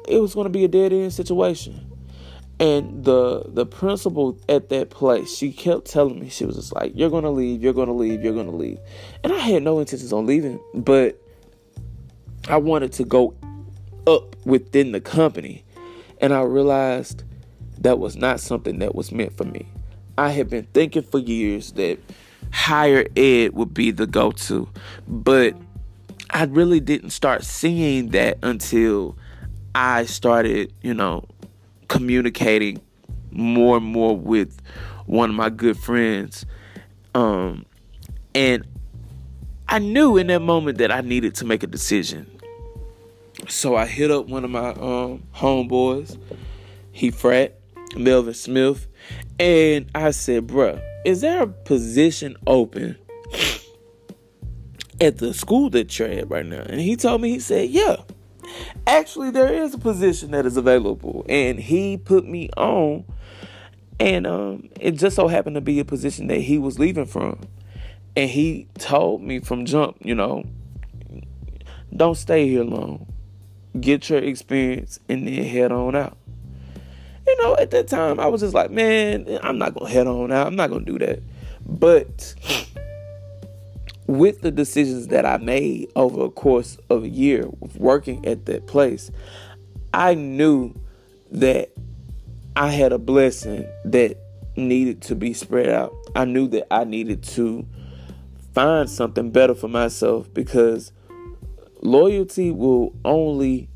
[0.08, 1.93] it was going to be a dead end situation.
[2.64, 6.92] And the the principal at that place, she kept telling me, she was just like,
[6.94, 8.79] You're gonna leave, you're gonna leave, you're gonna leave.
[9.22, 11.20] And I had no intentions on leaving, but
[12.48, 13.35] I wanted to go
[14.07, 15.62] up within the company.
[16.22, 17.24] And I realized
[17.81, 19.68] that was not something that was meant for me.
[20.16, 21.98] I had been thinking for years that
[22.50, 24.70] higher ed would be the go to,
[25.07, 25.55] but
[26.31, 29.18] I really didn't start seeing that until
[29.74, 31.27] I started, you know,
[31.88, 32.81] communicating
[33.31, 34.61] more and more with
[35.07, 36.47] one of my good friends.
[37.14, 37.66] Um,
[38.35, 38.66] and
[39.68, 42.31] I knew in that moment that I needed to make a decision.
[43.49, 46.18] So I hit up one of my um, homeboys,
[46.92, 47.59] he frat,
[47.97, 48.87] Melvin Smith,
[49.38, 52.97] and I said, bruh, is there a position open
[55.01, 56.62] at the school that you're at right now?
[56.62, 57.97] And he told me, he said, yeah.
[58.87, 63.04] Actually, there is a position that is available, and he put me on,
[63.98, 67.40] and um, it just so happened to be a position that he was leaving from,
[68.16, 70.44] and he told me from jump, you know,
[71.94, 73.07] don't stay here long,
[73.80, 76.16] get your experience, and then head on out.
[77.26, 80.30] You know, at that time, I was just like, man, I'm not gonna head on
[80.30, 80.46] out.
[80.46, 81.22] I'm not gonna do that.
[81.66, 82.35] But
[84.06, 88.66] with the decisions that I made over a course of a year working at that
[88.66, 89.10] place,
[89.92, 90.74] I knew
[91.30, 91.70] that
[92.56, 94.16] I had a blessing that
[94.56, 95.94] needed to be spread out.
[96.14, 97.66] I knew that I needed to
[98.52, 100.92] find something better for myself because
[101.82, 103.68] loyalty will only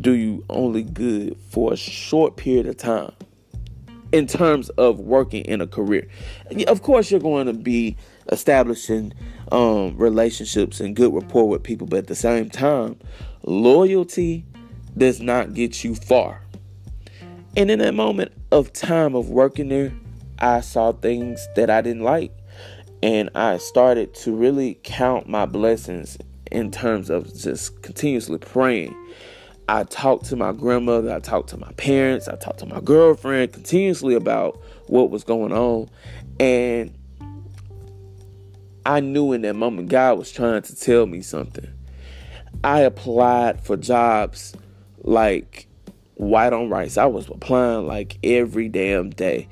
[0.00, 3.12] do you only good for a short period of time
[4.10, 6.06] in terms of working in a career.
[6.66, 7.96] Of course, you're going to be
[8.30, 9.12] establishing
[9.50, 12.98] um, relationships and good rapport with people, but at the same time,
[13.42, 14.44] loyalty
[14.96, 16.40] does not get you far.
[17.56, 19.92] And in that moment of time of working there,
[20.38, 22.32] I saw things that I didn't like.
[23.02, 26.16] And I started to really count my blessings
[26.50, 28.94] in terms of just continuously praying.
[29.68, 33.52] I talked to my grandmother, I talked to my parents, I talked to my girlfriend
[33.52, 35.88] continuously about what was going on.
[36.38, 36.96] And
[38.84, 41.68] I knew in that moment God was trying to tell me something.
[42.64, 44.54] I applied for jobs
[45.02, 45.66] like
[46.14, 46.96] white on rice.
[46.96, 49.48] I was applying like every damn day.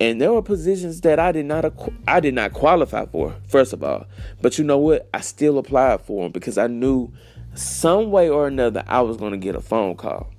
[0.00, 1.72] And there were positions that I did not
[2.08, 4.06] I did not qualify for, first of all.
[4.40, 5.08] But you know what?
[5.12, 7.12] I still applied for them because I knew
[7.54, 10.30] some way or another I was going to get a phone call.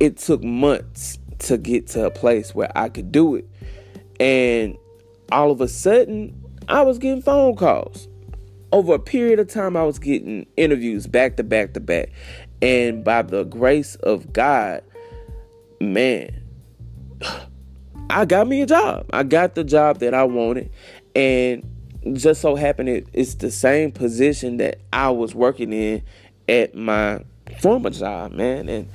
[0.00, 3.48] It took months to get to a place where I could do it.
[4.18, 4.76] And
[5.30, 6.39] all of a sudden,
[6.70, 8.06] I was getting phone calls.
[8.70, 12.10] Over a period of time, I was getting interviews back to back to back.
[12.62, 14.84] And by the grace of God,
[15.80, 16.30] man,
[18.10, 19.06] I got me a job.
[19.12, 20.70] I got the job that I wanted.
[21.16, 21.64] And
[22.12, 26.02] just so happened it, it's the same position that I was working in
[26.48, 27.24] at my
[27.60, 28.68] former job, man.
[28.68, 28.88] And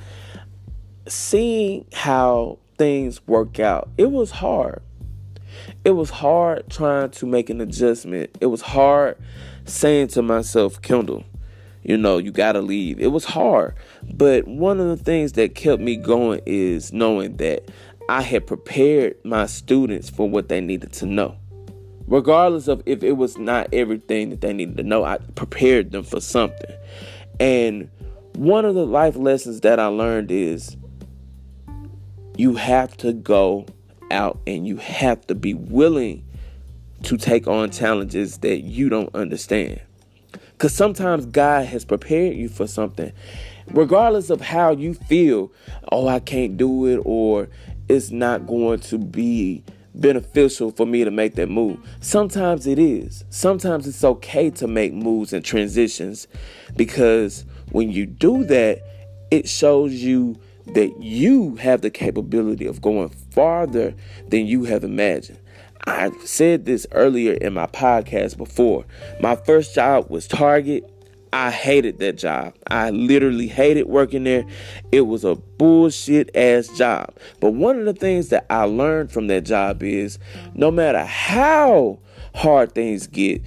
[1.06, 4.80] seeing how things work out, it was hard.
[5.84, 8.36] It was hard trying to make an adjustment.
[8.40, 9.16] It was hard
[9.64, 11.24] saying to myself, Kendall,
[11.82, 12.98] you know, you got to leave.
[12.98, 13.74] It was hard.
[14.12, 17.70] But one of the things that kept me going is knowing that
[18.08, 21.36] I had prepared my students for what they needed to know.
[22.06, 26.04] Regardless of if it was not everything that they needed to know, I prepared them
[26.04, 26.74] for something.
[27.40, 27.90] And
[28.34, 30.76] one of the life lessons that I learned is
[32.36, 33.66] you have to go
[34.10, 36.24] out and you have to be willing
[37.04, 39.80] to take on challenges that you don't understand.
[40.52, 43.12] Because sometimes God has prepared you for something,
[43.68, 45.52] regardless of how you feel.
[45.92, 47.48] Oh, I can't do it, or
[47.88, 49.62] it's not going to be
[49.94, 51.78] beneficial for me to make that move.
[52.00, 53.24] Sometimes it is.
[53.30, 56.26] Sometimes it's okay to make moves and transitions
[56.76, 58.82] because when you do that,
[59.30, 63.94] it shows you that you have the capability of going farther
[64.28, 65.38] than you have imagined.
[65.86, 68.84] I said this earlier in my podcast before.
[69.20, 70.92] My first job was Target.
[71.32, 72.54] I hated that job.
[72.68, 74.44] I literally hated working there.
[74.90, 77.14] It was a bullshit ass job.
[77.40, 80.18] But one of the things that I learned from that job is
[80.54, 82.00] no matter how
[82.34, 83.42] hard things get,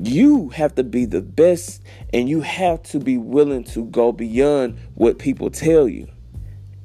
[0.00, 4.78] you have to be the best and you have to be willing to go beyond
[4.94, 6.08] what people tell you.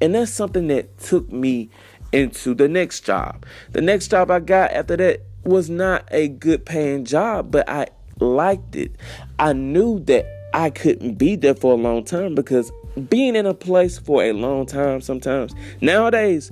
[0.02, 1.70] And that's something that took me
[2.10, 3.46] into the next job.
[3.70, 7.86] The next job I got after that was not a good paying job, but I
[8.18, 8.96] liked it.
[9.38, 12.72] I knew that I couldn't be there for a long time because
[13.08, 16.50] being in a place for a long time sometimes nowadays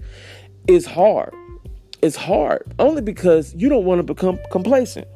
[0.68, 1.34] is hard.
[2.02, 5.08] It's hard only because you don't want to become complacent.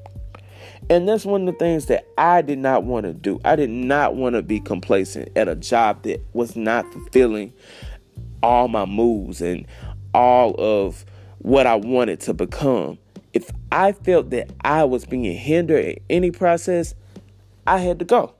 [0.90, 3.40] And that's one of the things that I did not want to do.
[3.44, 7.54] I did not want to be complacent at a job that was not fulfilling
[8.44, 9.66] all my moves and
[10.12, 11.06] all of
[11.38, 12.98] what I wanted to become.
[13.32, 16.94] If I felt that I was being hindered in any process,
[17.66, 18.34] I had to go.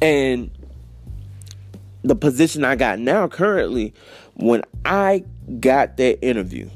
[0.00, 0.52] And
[2.02, 3.92] the position I got now currently,
[4.34, 5.24] when I
[5.58, 6.70] got that interview,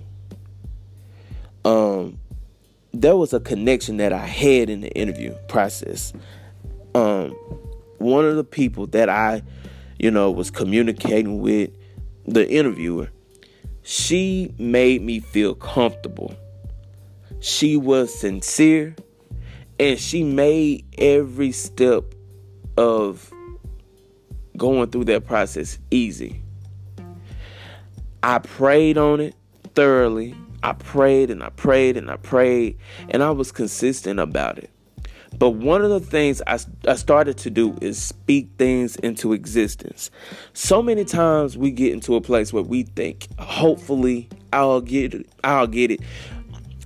[1.64, 2.18] um,
[2.92, 6.12] there was a connection that I had in the interview process.
[6.96, 7.30] Um,
[7.98, 9.42] one of the people that I,
[9.98, 11.70] you know, was communicating with,
[12.26, 13.10] the interviewer,
[13.82, 16.34] she made me feel comfortable.
[17.40, 18.96] She was sincere
[19.78, 22.14] and she made every step
[22.76, 23.32] of
[24.56, 26.42] going through that process easy.
[28.22, 29.34] I prayed on it
[29.74, 30.34] thoroughly.
[30.62, 34.70] I prayed and I prayed and I prayed, and I was consistent about it.
[35.38, 40.10] But one of the things I, I started to do is speak things into existence.
[40.52, 45.28] So many times we get into a place where we think, hopefully, I'll get it.
[45.44, 46.00] I'll get it.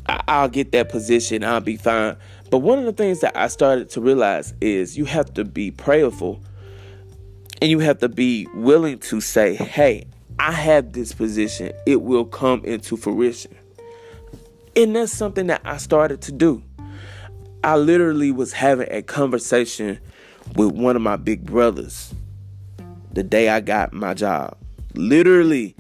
[0.07, 1.45] I'll get that position.
[1.45, 2.17] I'll be fine.
[2.51, 5.71] But one of the things that I started to realize is you have to be
[5.71, 6.43] prayerful
[7.63, 10.07] and you have to be willing to say, hey,
[10.39, 13.55] I have this position, it will come into fruition.
[14.75, 16.63] And that's something that I started to do.
[17.63, 19.99] I literally was having a conversation
[20.57, 22.15] with one of my big brothers
[23.13, 24.57] the day I got my job.
[24.95, 25.77] Literally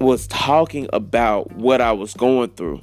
[0.00, 2.80] was talking about what I was going through.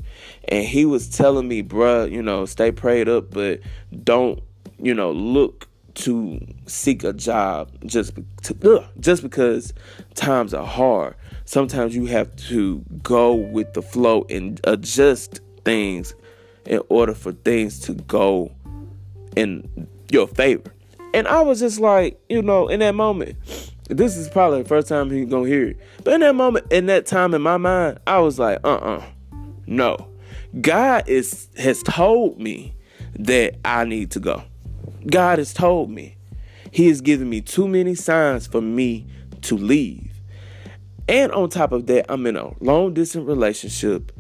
[0.50, 3.62] And he was telling me, bruh, you know, stay prayed up, but
[4.04, 4.42] don't,
[4.78, 9.74] you know, look to seek a job just to, ugh, just because
[10.14, 11.16] times are hard.
[11.46, 16.14] Sometimes you have to go with the flow and adjust things
[16.68, 18.52] in order for things to go
[19.36, 20.74] in your favor.
[21.14, 23.38] And I was just like, you know, in that moment,
[23.90, 25.80] this is probably the first time he's gonna hear it.
[26.04, 29.04] But in that moment, in that time in my mind, I was like, uh-uh,
[29.66, 29.98] no.
[30.62, 32.76] God is has told me
[33.20, 34.44] that I need to go.
[35.08, 36.16] God has told me.
[36.72, 39.08] He has given me too many signs for me
[39.44, 40.12] to leave.
[41.08, 44.12] And on top of that, I'm in a long distance relationship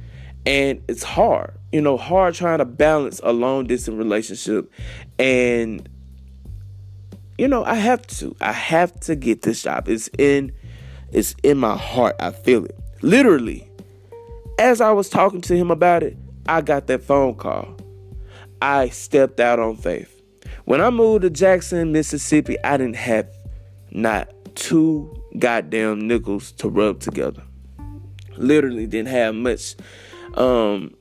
[0.48, 1.54] and it's hard.
[1.74, 4.72] You know, hard trying to balance a long distance relationship
[5.20, 5.88] and
[7.38, 8.36] you know, I have to.
[8.42, 9.88] I have to get this job.
[9.88, 10.52] It's in
[11.12, 12.16] it's in my heart.
[12.20, 12.76] I feel it.
[13.02, 13.70] Literally.
[14.58, 16.18] As I was talking to him about it,
[16.48, 17.78] I got that phone call.
[18.60, 20.20] I stepped out on faith.
[20.66, 23.30] When I moved to Jackson, Mississippi, I didn't have
[23.92, 27.44] not two goddamn nickels to rub together.
[28.36, 29.76] Literally didn't have much
[30.38, 30.96] um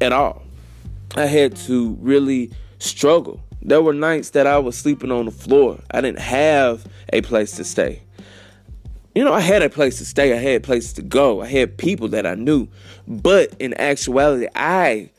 [0.00, 0.42] at all.
[1.16, 5.78] I had to really struggle there were nights that I was sleeping on the floor.
[5.90, 8.02] I didn't have a place to stay.
[9.14, 10.32] You know, I had a place to stay.
[10.32, 11.42] I had places to go.
[11.42, 12.68] I had people that I knew.
[13.06, 15.10] But in actuality, I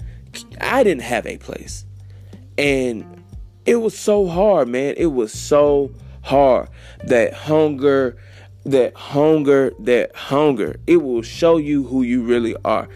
[0.60, 1.86] I didn't have a place.
[2.58, 3.06] And
[3.66, 4.96] it was so hard, man.
[4.98, 5.92] It was so
[6.24, 6.70] hard.
[7.04, 8.18] That hunger,
[8.66, 10.76] that hunger, that hunger.
[10.88, 12.88] It will show you who you really are.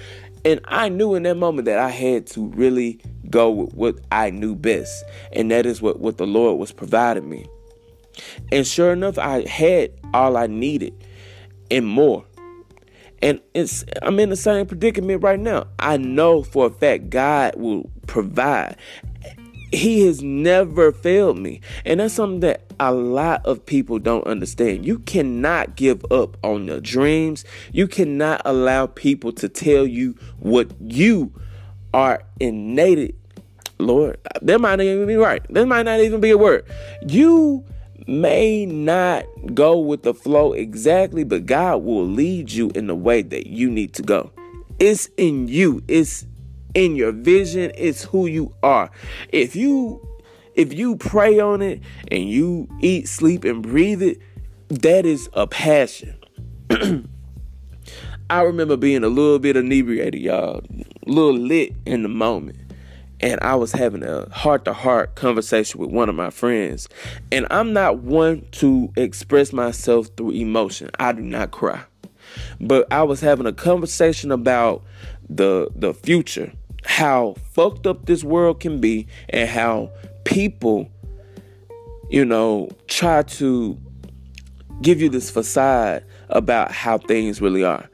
[0.43, 2.99] And I knew in that moment that I had to really
[3.29, 5.03] go with what I knew best.
[5.33, 7.47] And that is what, what the Lord was providing me.
[8.51, 10.93] And sure enough, I had all I needed
[11.71, 12.25] and more.
[13.21, 15.67] And it's I'm in the same predicament right now.
[15.79, 18.77] I know for a fact God will provide.
[19.75, 21.61] He has never failed me.
[21.83, 24.85] And that's something that a lot of people don't understand.
[24.85, 27.45] You cannot give up on your dreams.
[27.71, 31.33] You cannot allow people to tell you what you
[31.93, 33.15] are innate.
[33.77, 35.45] Lord, that might not even be right.
[35.49, 36.65] That might not even be a word.
[37.05, 37.65] You
[38.07, 43.21] may not go with the flow exactly, but God will lead you in the way
[43.21, 44.31] that you need to go.
[44.79, 45.83] It's in you.
[45.87, 46.25] It's
[46.75, 47.71] in your vision.
[47.75, 48.91] It's who you are.
[49.29, 50.07] If you
[50.53, 54.19] if you pray on it and you eat, sleep, and breathe it,
[54.69, 56.17] that is a passion.
[58.29, 62.57] I remember being a little bit inebriated, y'all, a little lit in the moment.
[63.21, 66.89] And I was having a heart to heart conversation with one of my friends.
[67.31, 71.83] And I'm not one to express myself through emotion, I do not cry.
[72.59, 74.83] But I was having a conversation about
[75.29, 76.51] the the future
[76.85, 79.91] how fucked up this world can be and how
[80.23, 80.89] people,
[82.09, 83.77] you know, try to
[84.81, 87.89] give you this facade about how things really are.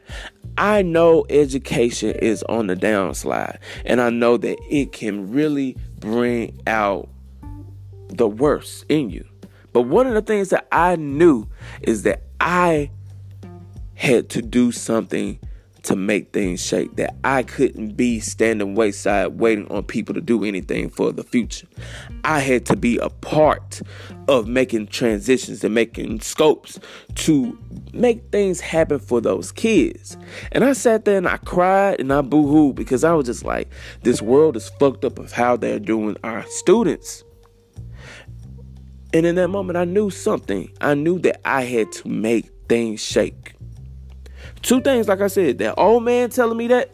[0.58, 6.60] I know education is on the downslide, and I know that it can really bring
[6.68, 7.10] out
[8.10, 9.26] the worst in you.
[9.74, 11.48] But one of the things that I knew
[11.82, 12.92] is that I
[13.96, 15.39] had to do something
[15.84, 16.95] to make things shake.
[16.95, 21.67] That I couldn't be standing wayside waiting on people to do anything for the future.
[22.23, 23.82] I had to be a part
[24.27, 26.79] of making transitions and making scopes
[27.15, 27.57] to
[27.93, 30.17] make things happen for those kids.
[30.51, 33.43] And I sat there and I cried and I boo hoo because I was just
[33.43, 33.69] like,
[34.03, 37.23] this world is fucked up of how they're doing our students.
[39.13, 40.71] And in that moment, I knew something.
[40.79, 43.55] I knew that I had to make things shake.
[44.62, 46.91] Two things, like I said, that old man telling me that,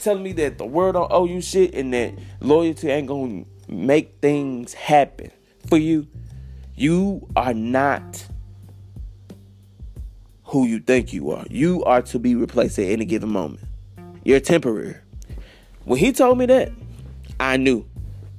[0.00, 4.16] telling me that the world don't owe you shit and that loyalty ain't gonna make
[4.20, 5.30] things happen
[5.66, 6.06] for you.
[6.74, 8.26] You are not
[10.44, 11.44] who you think you are.
[11.50, 13.60] You are to be replaced at any given moment.
[14.24, 14.96] You're temporary.
[15.84, 16.72] When he told me that,
[17.38, 17.84] I knew.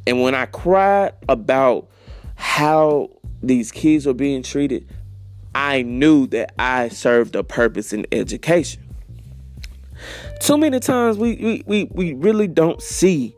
[0.07, 1.87] And when I cried about
[2.35, 3.09] how
[3.43, 4.87] these kids are being treated,
[5.55, 8.83] I knew that I served a purpose in education.
[10.39, 13.35] Too many times we, we, we, we really don't see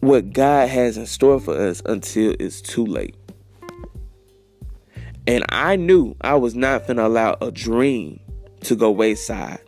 [0.00, 3.14] what God has in store for us until it's too late.
[5.26, 8.20] And I knew I was not to allow a dream
[8.62, 9.60] to go wayside.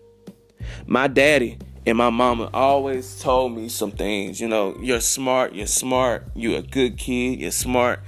[0.86, 4.40] My daddy and my mama always told me some things.
[4.40, 8.00] You know, you're smart, you're smart, you're a good kid, you're smart.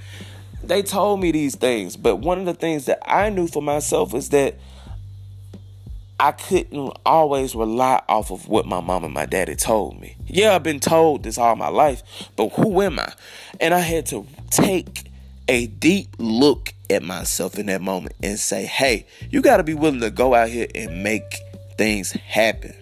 [0.67, 4.13] They told me these things, but one of the things that I knew for myself
[4.13, 4.55] is that
[6.19, 10.15] I couldn't always rely off of what my mom and my daddy told me.
[10.25, 12.03] Yeah, I've been told this all my life,
[12.35, 13.13] but who am I?
[13.59, 15.11] And I had to take
[15.47, 19.73] a deep look at myself in that moment and say, hey, you got to be
[19.73, 21.41] willing to go out here and make
[21.77, 22.73] things happen,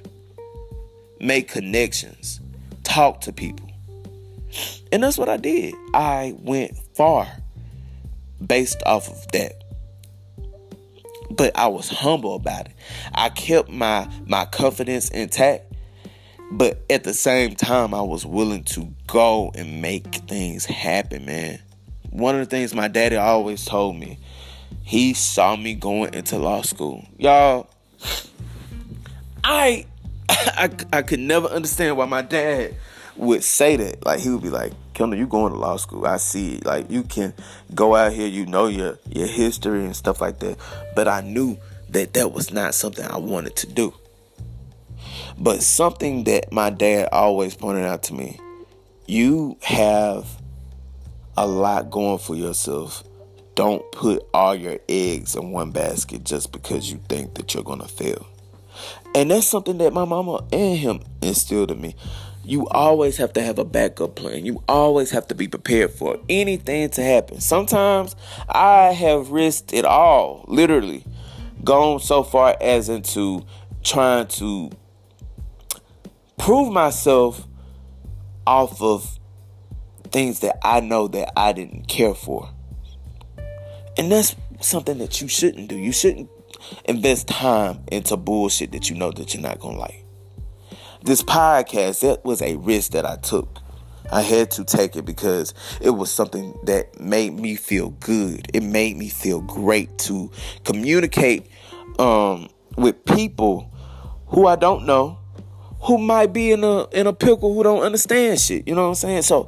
[1.20, 2.40] make connections,
[2.84, 3.70] talk to people.
[4.92, 5.74] And that's what I did.
[5.94, 7.28] I went far
[8.48, 9.64] based off of that
[11.36, 12.74] but I was humble about it.
[13.14, 15.74] I kept my my confidence intact,
[16.52, 21.60] but at the same time I was willing to go and make things happen, man.
[22.10, 24.20] One of the things my daddy always told me,
[24.84, 27.06] he saw me going into law school.
[27.18, 27.70] Y'all,
[29.44, 29.86] I
[30.30, 32.76] I, I could never understand why my dad
[33.16, 34.06] would say that.
[34.06, 36.06] Like he would be like, Kendall, you going to law school.
[36.06, 36.66] I see it.
[36.66, 37.34] Like you can
[37.74, 40.58] go out here, you know your your history and stuff like that.
[40.96, 41.58] But I knew
[41.90, 43.94] that that was not something I wanted to do.
[45.38, 48.40] But something that my dad always pointed out to me,
[49.08, 50.28] you have
[51.38, 53.04] a lot going for yourself.
[53.56, 57.82] Don't put all your eggs in one basket just because you think that you're going
[57.82, 58.28] to fail.
[59.14, 61.96] And that's something that my mama and him instilled in me
[62.46, 64.46] you always have to have a backup plan.
[64.46, 67.40] You always have to be prepared for anything to happen.
[67.40, 68.16] Sometimes
[68.50, 71.06] I have risked it all, literally,
[71.64, 73.46] gone so far as into
[73.84, 74.72] trying to
[76.38, 77.48] prove myself
[78.46, 79.20] off of
[80.12, 82.50] things that I know that I didn't care for.
[83.98, 85.78] And that's something that you shouldn't do.
[85.78, 86.30] You shouldn't
[86.86, 90.03] invest time into bullshit that you know that you're not going to like
[91.04, 93.60] this podcast, that was a risk that I took.
[94.12, 98.48] I had to take it because it was something that made me feel good.
[98.54, 100.32] It made me feel great to
[100.64, 101.48] communicate
[102.00, 103.72] um, with people
[104.28, 105.20] who I don't know,
[105.82, 108.68] who might be in a in a pickle who don't understand shit.
[108.68, 109.22] You know what I'm saying?
[109.24, 109.48] So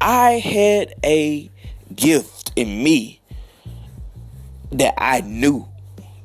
[0.00, 1.50] I had a
[1.94, 3.20] gift in me
[4.72, 5.66] that I knew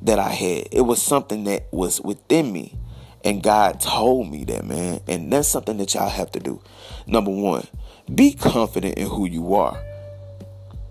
[0.02, 0.68] that I had.
[0.72, 2.76] It was something that was within me.
[3.24, 5.00] And God told me that, man.
[5.06, 6.60] And that's something that y'all have to do.
[7.06, 7.66] Number one,
[8.12, 9.80] be confident in who you are.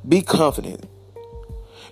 [0.07, 0.85] Be confident.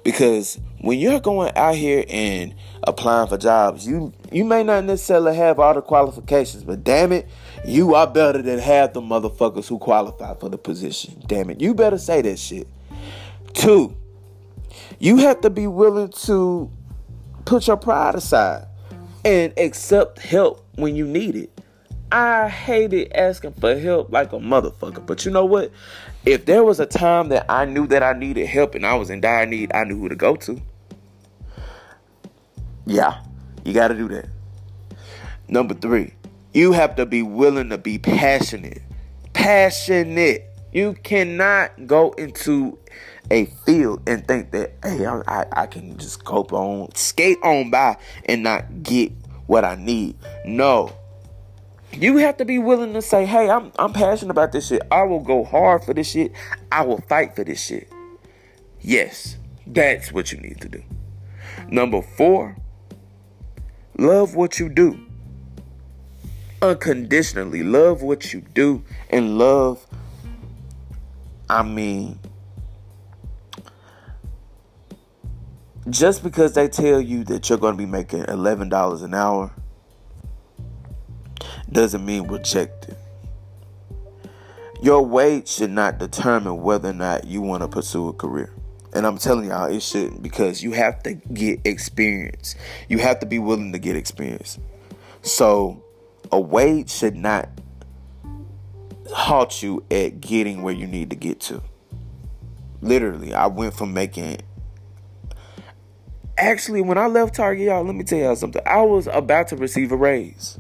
[0.04, 5.36] Because when you're going out here and applying for jobs, you you may not necessarily
[5.36, 7.28] have all the qualifications, but damn it,
[7.66, 11.22] you are better than half the motherfuckers who qualify for the position.
[11.28, 11.60] Damn it.
[11.60, 12.68] You better say that shit.
[13.54, 13.96] Two,
[15.00, 16.72] you have to be willing to
[17.44, 18.69] put your pride aside
[19.26, 21.62] and accept help when you need it.
[22.12, 25.06] I hated asking for help like a motherfucker.
[25.06, 25.72] But you know what?
[26.26, 29.10] If there was a time that I knew that I needed help and I was
[29.10, 30.60] in dire need, I knew who to go to.
[32.86, 33.22] Yeah,
[33.64, 34.28] you got to do that.
[35.48, 36.14] Number three,
[36.54, 38.82] you have to be willing to be passionate.
[39.34, 40.46] Passionate.
[40.74, 42.80] You cannot go into
[43.32, 47.98] a field and think that hey I, I, can just go on skate on by
[48.26, 49.12] and not get
[49.46, 50.16] what I need.
[50.46, 50.92] No.
[51.92, 54.82] You have to be willing to say, hey, I'm I'm passionate about this shit.
[54.92, 56.32] I will go hard for this shit.
[56.72, 57.92] I will fight for this shit.
[58.82, 60.84] Yes, that's what you need to do.
[61.68, 62.58] Number four,
[63.98, 65.00] love what you do.
[66.62, 69.88] Unconditionally love what you do and love
[71.50, 72.20] I mean
[75.90, 79.52] just because they tell you that you're going to be making $11 an hour
[81.72, 82.98] doesn't mean reject it.
[84.82, 88.52] Your wage should not determine whether or not you want to pursue a career.
[88.94, 92.56] And I'm telling y'all, it shouldn't because you have to get experience.
[92.88, 94.58] You have to be willing to get experience.
[95.22, 95.84] So,
[96.32, 97.50] a wage should not
[99.12, 101.62] halt you at getting where you need to get to.
[102.82, 104.40] Literally, I went from making
[106.40, 108.62] actually, when I left Target, y'all, let me tell y'all something.
[108.66, 110.58] I was about to receive a raise.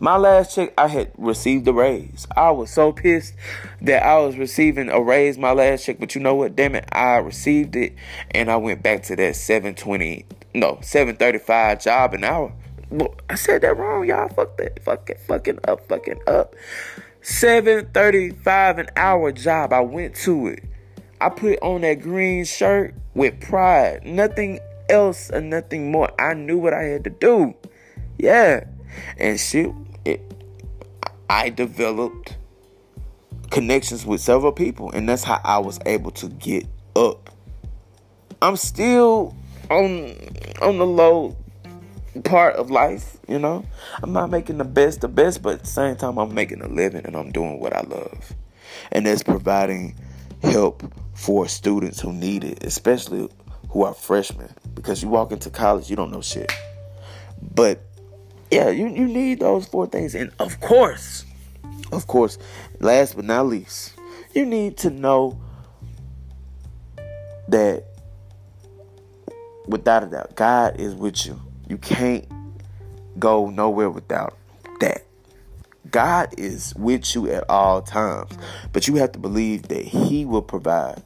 [0.00, 2.26] My last check, I had received a raise.
[2.36, 3.34] I was so pissed
[3.82, 6.56] that I was receiving a raise my last check, but you know what?
[6.56, 7.94] Damn it, I received it
[8.32, 12.52] and I went back to that 720, no, 735 job an hour.
[12.90, 14.28] well, I said that wrong, y'all.
[14.28, 14.82] Fuck that.
[14.82, 16.56] Fucking fucking up, fucking up.
[17.20, 19.72] 735 an hour job.
[19.72, 20.64] I went to it.
[21.20, 24.04] I put on that green shirt with pride.
[24.04, 24.58] Nothing
[24.88, 26.10] else and nothing more.
[26.20, 27.54] I knew what I had to do.
[28.18, 28.64] Yeah.
[29.18, 29.72] And shit,
[30.04, 30.20] it,
[31.28, 32.36] I developed
[33.50, 34.90] connections with several people.
[34.92, 36.66] And that's how I was able to get
[36.96, 37.30] up.
[38.40, 39.36] I'm still
[39.70, 40.16] on
[40.60, 41.36] on the low
[42.24, 43.64] part of life, you know.
[44.02, 46.68] I'm not making the best the best, but at the same time I'm making a
[46.68, 48.34] living and I'm doing what I love.
[48.90, 49.96] And that's providing
[50.42, 50.82] help
[51.14, 53.28] for students who need it, especially
[53.72, 54.54] who are freshmen.
[54.74, 56.52] Because you walk into college, you don't know shit.
[57.54, 57.80] But
[58.50, 60.14] yeah, you, you need those four things.
[60.14, 61.24] And of course,
[61.90, 62.38] of course,
[62.80, 63.94] last but not least,
[64.34, 65.40] you need to know
[67.48, 67.84] that
[69.66, 71.40] without a doubt, God is with you.
[71.68, 72.26] You can't
[73.18, 74.36] go nowhere without
[74.80, 75.06] that.
[75.90, 78.32] God is with you at all times,
[78.72, 81.02] but you have to believe that He will provide.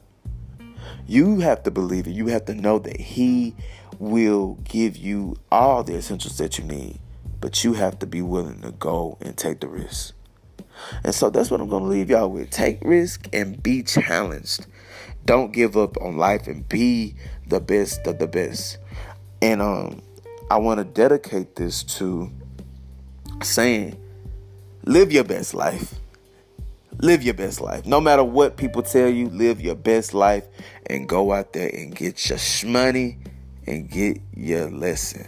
[1.07, 2.11] You have to believe it.
[2.11, 3.55] You have to know that He
[3.97, 6.99] will give you all the essentials that you need,
[7.39, 10.13] but you have to be willing to go and take the risk.
[11.03, 12.49] And so that's what I'm going to leave y'all with.
[12.49, 14.67] Take risk and be challenged.
[15.25, 17.15] Don't give up on life and be
[17.47, 18.77] the best of the best.
[19.41, 20.01] And um
[20.49, 22.31] I want to dedicate this to
[23.43, 24.01] saying
[24.85, 25.95] live your best life.
[26.99, 27.85] Live your best life.
[27.85, 30.45] No matter what people tell you, live your best life
[30.87, 33.19] and go out there and get your money
[33.67, 35.27] and get your lesson.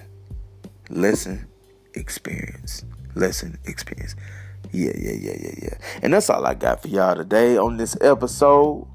[0.90, 1.48] Lesson
[1.94, 2.84] experience.
[3.14, 4.16] Lesson experience.
[4.72, 5.78] Yeah, yeah, yeah, yeah, yeah.
[6.02, 8.88] And that's all I got for y'all today on this episode.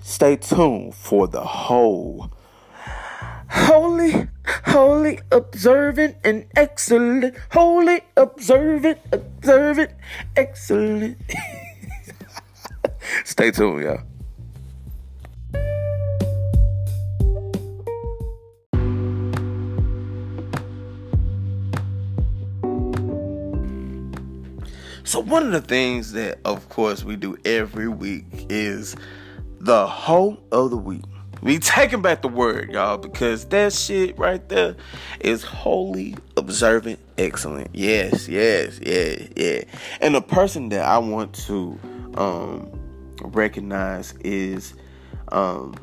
[0.00, 2.30] Stay tuned for the whole
[3.52, 4.28] holy,
[4.64, 7.36] holy, observant, and excellent.
[7.52, 9.90] Holy, observant, observant,
[10.36, 11.18] excellent.
[13.24, 14.00] Stay tuned, y'all.
[25.04, 28.96] So one of the things that of course we do every week is
[29.60, 31.02] the whole of the week.
[31.42, 34.76] We taking back the word, y'all, because that shit right there
[35.20, 37.74] is holy, observant, excellent.
[37.74, 39.64] Yes, yes, yeah, yeah.
[40.00, 41.78] And the person that I want to
[42.14, 42.81] um,
[43.24, 44.74] recognize is
[45.30, 45.74] um,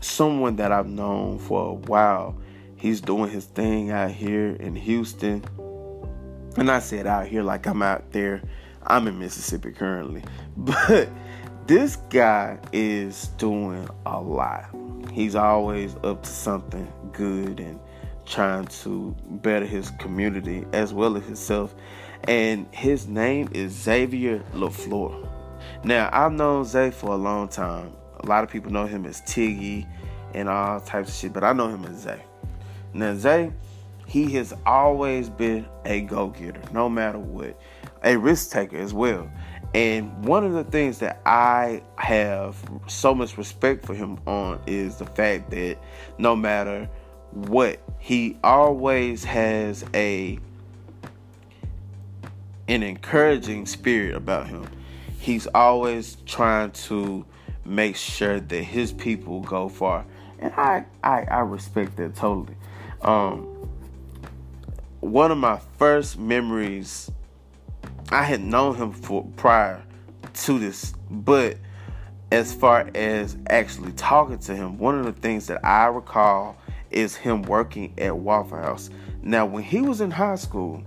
[0.00, 2.36] someone that I've known for a while.
[2.76, 5.44] He's doing his thing out here in Houston.
[6.56, 8.42] And I said out here like I'm out there
[8.86, 10.22] I'm in Mississippi currently.
[10.56, 11.08] But
[11.66, 14.66] this guy is doing a lot.
[15.12, 17.78] He's always up to something good and
[18.26, 21.74] trying to better his community as well as himself.
[22.24, 25.31] And his name is Xavier LaFleur.
[25.84, 27.92] Now, I've known Zay for a long time.
[28.20, 29.86] A lot of people know him as Tiggy
[30.32, 32.22] and all types of shit, but I know him as Zay.
[32.94, 33.52] Now, Zay,
[34.06, 37.58] he has always been a go getter, no matter what
[38.04, 39.30] a risk taker as well.
[39.74, 44.96] And one of the things that I have so much respect for him on is
[44.96, 45.78] the fact that
[46.18, 46.88] no matter
[47.30, 50.38] what, he always has a
[52.68, 54.66] an encouraging spirit about him.
[55.22, 57.24] He's always trying to
[57.64, 60.04] make sure that his people go far.
[60.40, 62.56] And I I, I respect that totally.
[63.02, 63.44] Um,
[64.98, 67.08] one of my first memories
[68.10, 69.84] I had known him for prior
[70.34, 71.56] to this, but
[72.32, 76.56] as far as actually talking to him, one of the things that I recall
[76.90, 78.90] is him working at Waffle House.
[79.22, 80.82] Now, when he was in high school,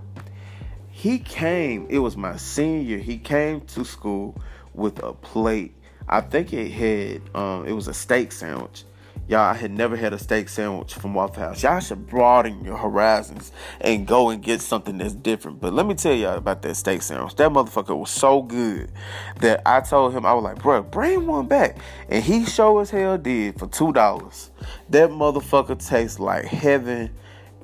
[0.95, 4.41] he came, it was my senior, he came to school
[4.73, 5.75] with a plate.
[6.07, 8.85] I think it had um, it was a steak sandwich
[9.27, 11.63] Y'all, I had never had a steak sandwich from Waffle House.
[11.63, 15.59] Y'all should broaden your horizons and go and get something that's different.
[15.59, 17.35] But let me tell y'all about that steak sandwich.
[17.37, 18.91] That motherfucker was so good
[19.39, 21.79] that I told him, I was like, bro, bring one back.
[22.07, 24.49] And he sure as hell did for $2.
[24.89, 27.09] That motherfucker tastes like heaven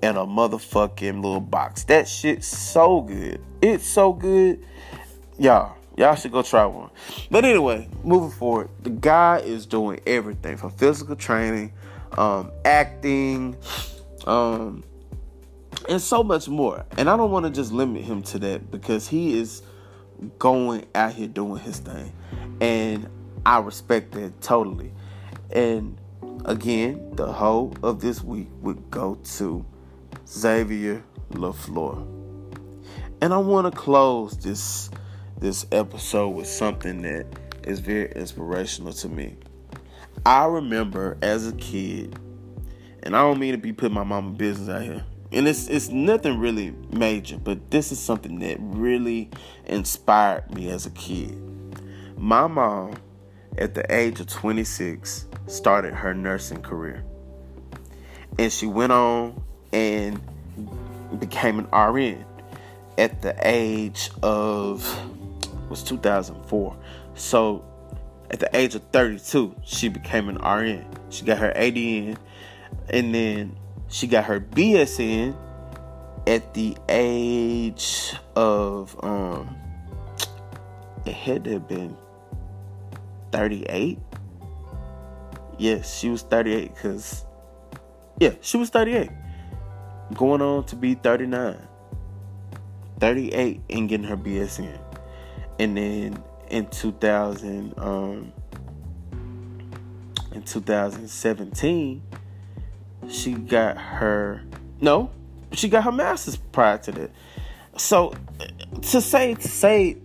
[0.01, 1.83] in a motherfucking little box.
[1.85, 3.41] That shit's so good.
[3.61, 4.65] It's so good.
[5.37, 6.89] Y'all, Y'all should go try one.
[7.29, 11.73] But anyway, moving forward, the guy is doing everything from physical training,
[12.17, 13.57] um, acting,
[14.25, 14.83] um,
[15.89, 16.85] and so much more.
[16.97, 19.61] And I don't want to just limit him to that because he is
[20.39, 22.13] going out here doing his thing.
[22.61, 23.09] And
[23.45, 24.93] I respect that totally.
[25.51, 25.97] And
[26.45, 29.65] again, the whole of this week would go to
[30.31, 32.07] Xavier LaFleur.
[33.21, 34.89] And I want to close this
[35.37, 37.25] this episode with something that
[37.63, 39.35] is very inspirational to me.
[40.25, 42.17] I remember as a kid,
[43.03, 45.03] and I don't mean to be putting my mama business out here.
[45.33, 49.29] And it's it's nothing really major, but this is something that really
[49.65, 51.37] inspired me as a kid.
[52.17, 52.95] My mom,
[53.57, 57.03] at the age of 26, started her nursing career.
[58.39, 59.43] And she went on
[59.73, 60.21] and
[61.19, 62.25] became an RN
[62.97, 64.85] at the age of
[65.69, 66.75] was 2004.
[67.15, 67.63] So
[68.29, 70.85] at the age of 32, she became an RN.
[71.09, 72.17] She got her ADN
[72.89, 73.55] and then
[73.89, 75.35] she got her BSN
[76.27, 79.55] at the age of um
[81.05, 81.97] it had to have been
[83.31, 83.97] 38.
[85.57, 87.25] Yes, she was 38 because
[88.19, 89.09] yeah, she was 38.
[90.13, 91.57] Going on to be 39.
[92.99, 94.79] 38 and getting her BSN.
[95.59, 98.31] And then in 2000 um
[100.33, 102.01] in 2017
[103.09, 104.43] she got her
[104.81, 105.09] no
[105.53, 107.11] she got her master's prior to that
[107.77, 108.13] so
[108.81, 109.97] to say to say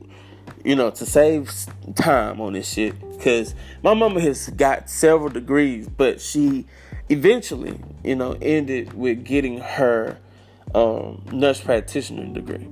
[0.65, 1.53] you know to save
[1.97, 6.65] time on this shit because my mama has got several degrees but she
[7.09, 10.19] eventually you know ended with getting her
[10.75, 12.69] um, nurse practitioner degree.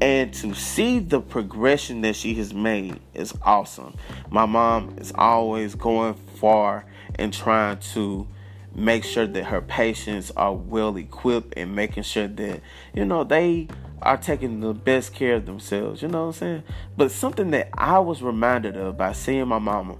[0.00, 3.96] And to see the progression that she has made is awesome.
[4.30, 6.84] My mom is always going far
[7.16, 8.28] and trying to
[8.74, 12.60] make sure that her patients are well equipped and making sure that
[12.94, 13.66] you know they
[14.02, 16.62] are taking the best care of themselves you know what i'm saying?
[16.96, 19.96] But something that i was reminded of by seeing my mama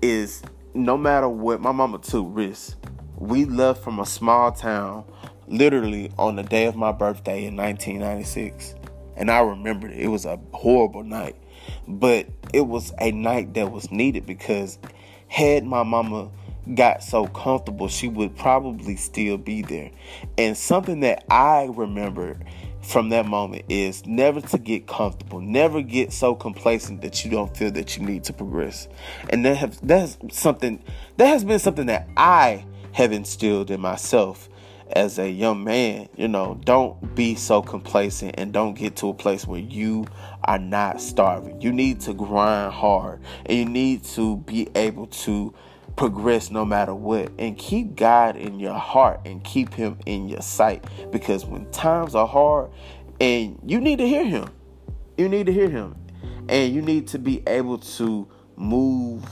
[0.00, 2.76] is no matter what my mama took risks
[3.22, 5.04] we left from a small town
[5.46, 8.74] literally on the day of my birthday in 1996
[9.16, 11.36] and i remember it, it was a horrible night
[11.86, 14.78] but it was a night that was needed because
[15.28, 16.28] had my mama
[16.74, 19.90] got so comfortable, she would probably still be there.
[20.38, 22.38] And something that I remember
[22.82, 27.56] from that moment is never to get comfortable, never get so complacent that you don't
[27.56, 28.88] feel that you need to progress.
[29.30, 30.82] And that have that's something
[31.16, 34.48] that has been something that I have instilled in myself
[34.94, 39.14] as a young man, you know, don't be so complacent and don't get to a
[39.14, 40.06] place where you
[40.44, 41.60] are not starving.
[41.60, 45.54] You need to grind hard and you need to be able to
[45.96, 50.40] progress no matter what and keep God in your heart and keep him in your
[50.40, 52.70] sight because when times are hard
[53.20, 54.48] and you need to hear him
[55.18, 55.94] you need to hear him
[56.48, 58.26] and you need to be able to
[58.56, 59.22] move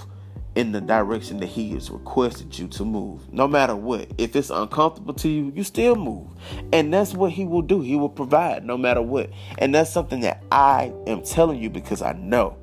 [0.60, 3.32] in the direction that he has requested you to move.
[3.32, 6.28] No matter what if it's uncomfortable to you you still move.
[6.70, 7.80] And that's what he will do.
[7.80, 9.30] He will provide no matter what.
[9.56, 12.58] And that's something that i am telling you because i know.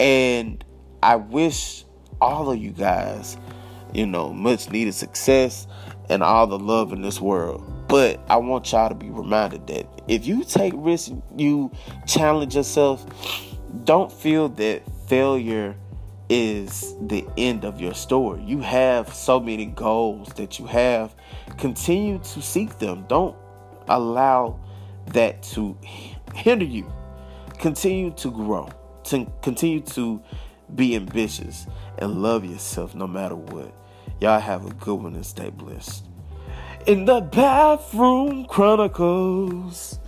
[0.00, 0.64] And
[1.02, 1.84] i wish
[2.22, 3.36] all of you guys,
[3.92, 5.66] you know, much needed success
[6.08, 7.62] and all the love in this world.
[7.86, 11.70] But I want y'all to be reminded that if you take risks, you
[12.06, 13.04] challenge yourself,
[13.84, 15.76] don't feel that failure
[16.28, 18.42] is the end of your story.
[18.42, 21.14] You have so many goals that you have.
[21.58, 23.04] Continue to seek them.
[23.08, 23.36] Don't
[23.88, 24.58] allow
[25.08, 25.76] that to
[26.34, 26.90] hinder you.
[27.58, 28.68] Continue to grow.
[29.04, 30.20] To continue to
[30.74, 31.66] be ambitious
[31.98, 33.72] and love yourself no matter what.
[34.20, 36.04] Y'all have a good one and stay blessed.
[36.86, 39.98] In the bathroom chronicles.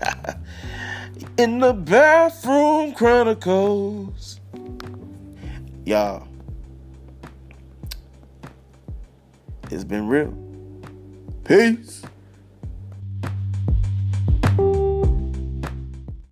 [1.38, 4.40] In the bathroom chronicles.
[5.84, 6.28] Y'all.
[9.70, 10.32] It's been real.
[11.44, 12.02] Peace.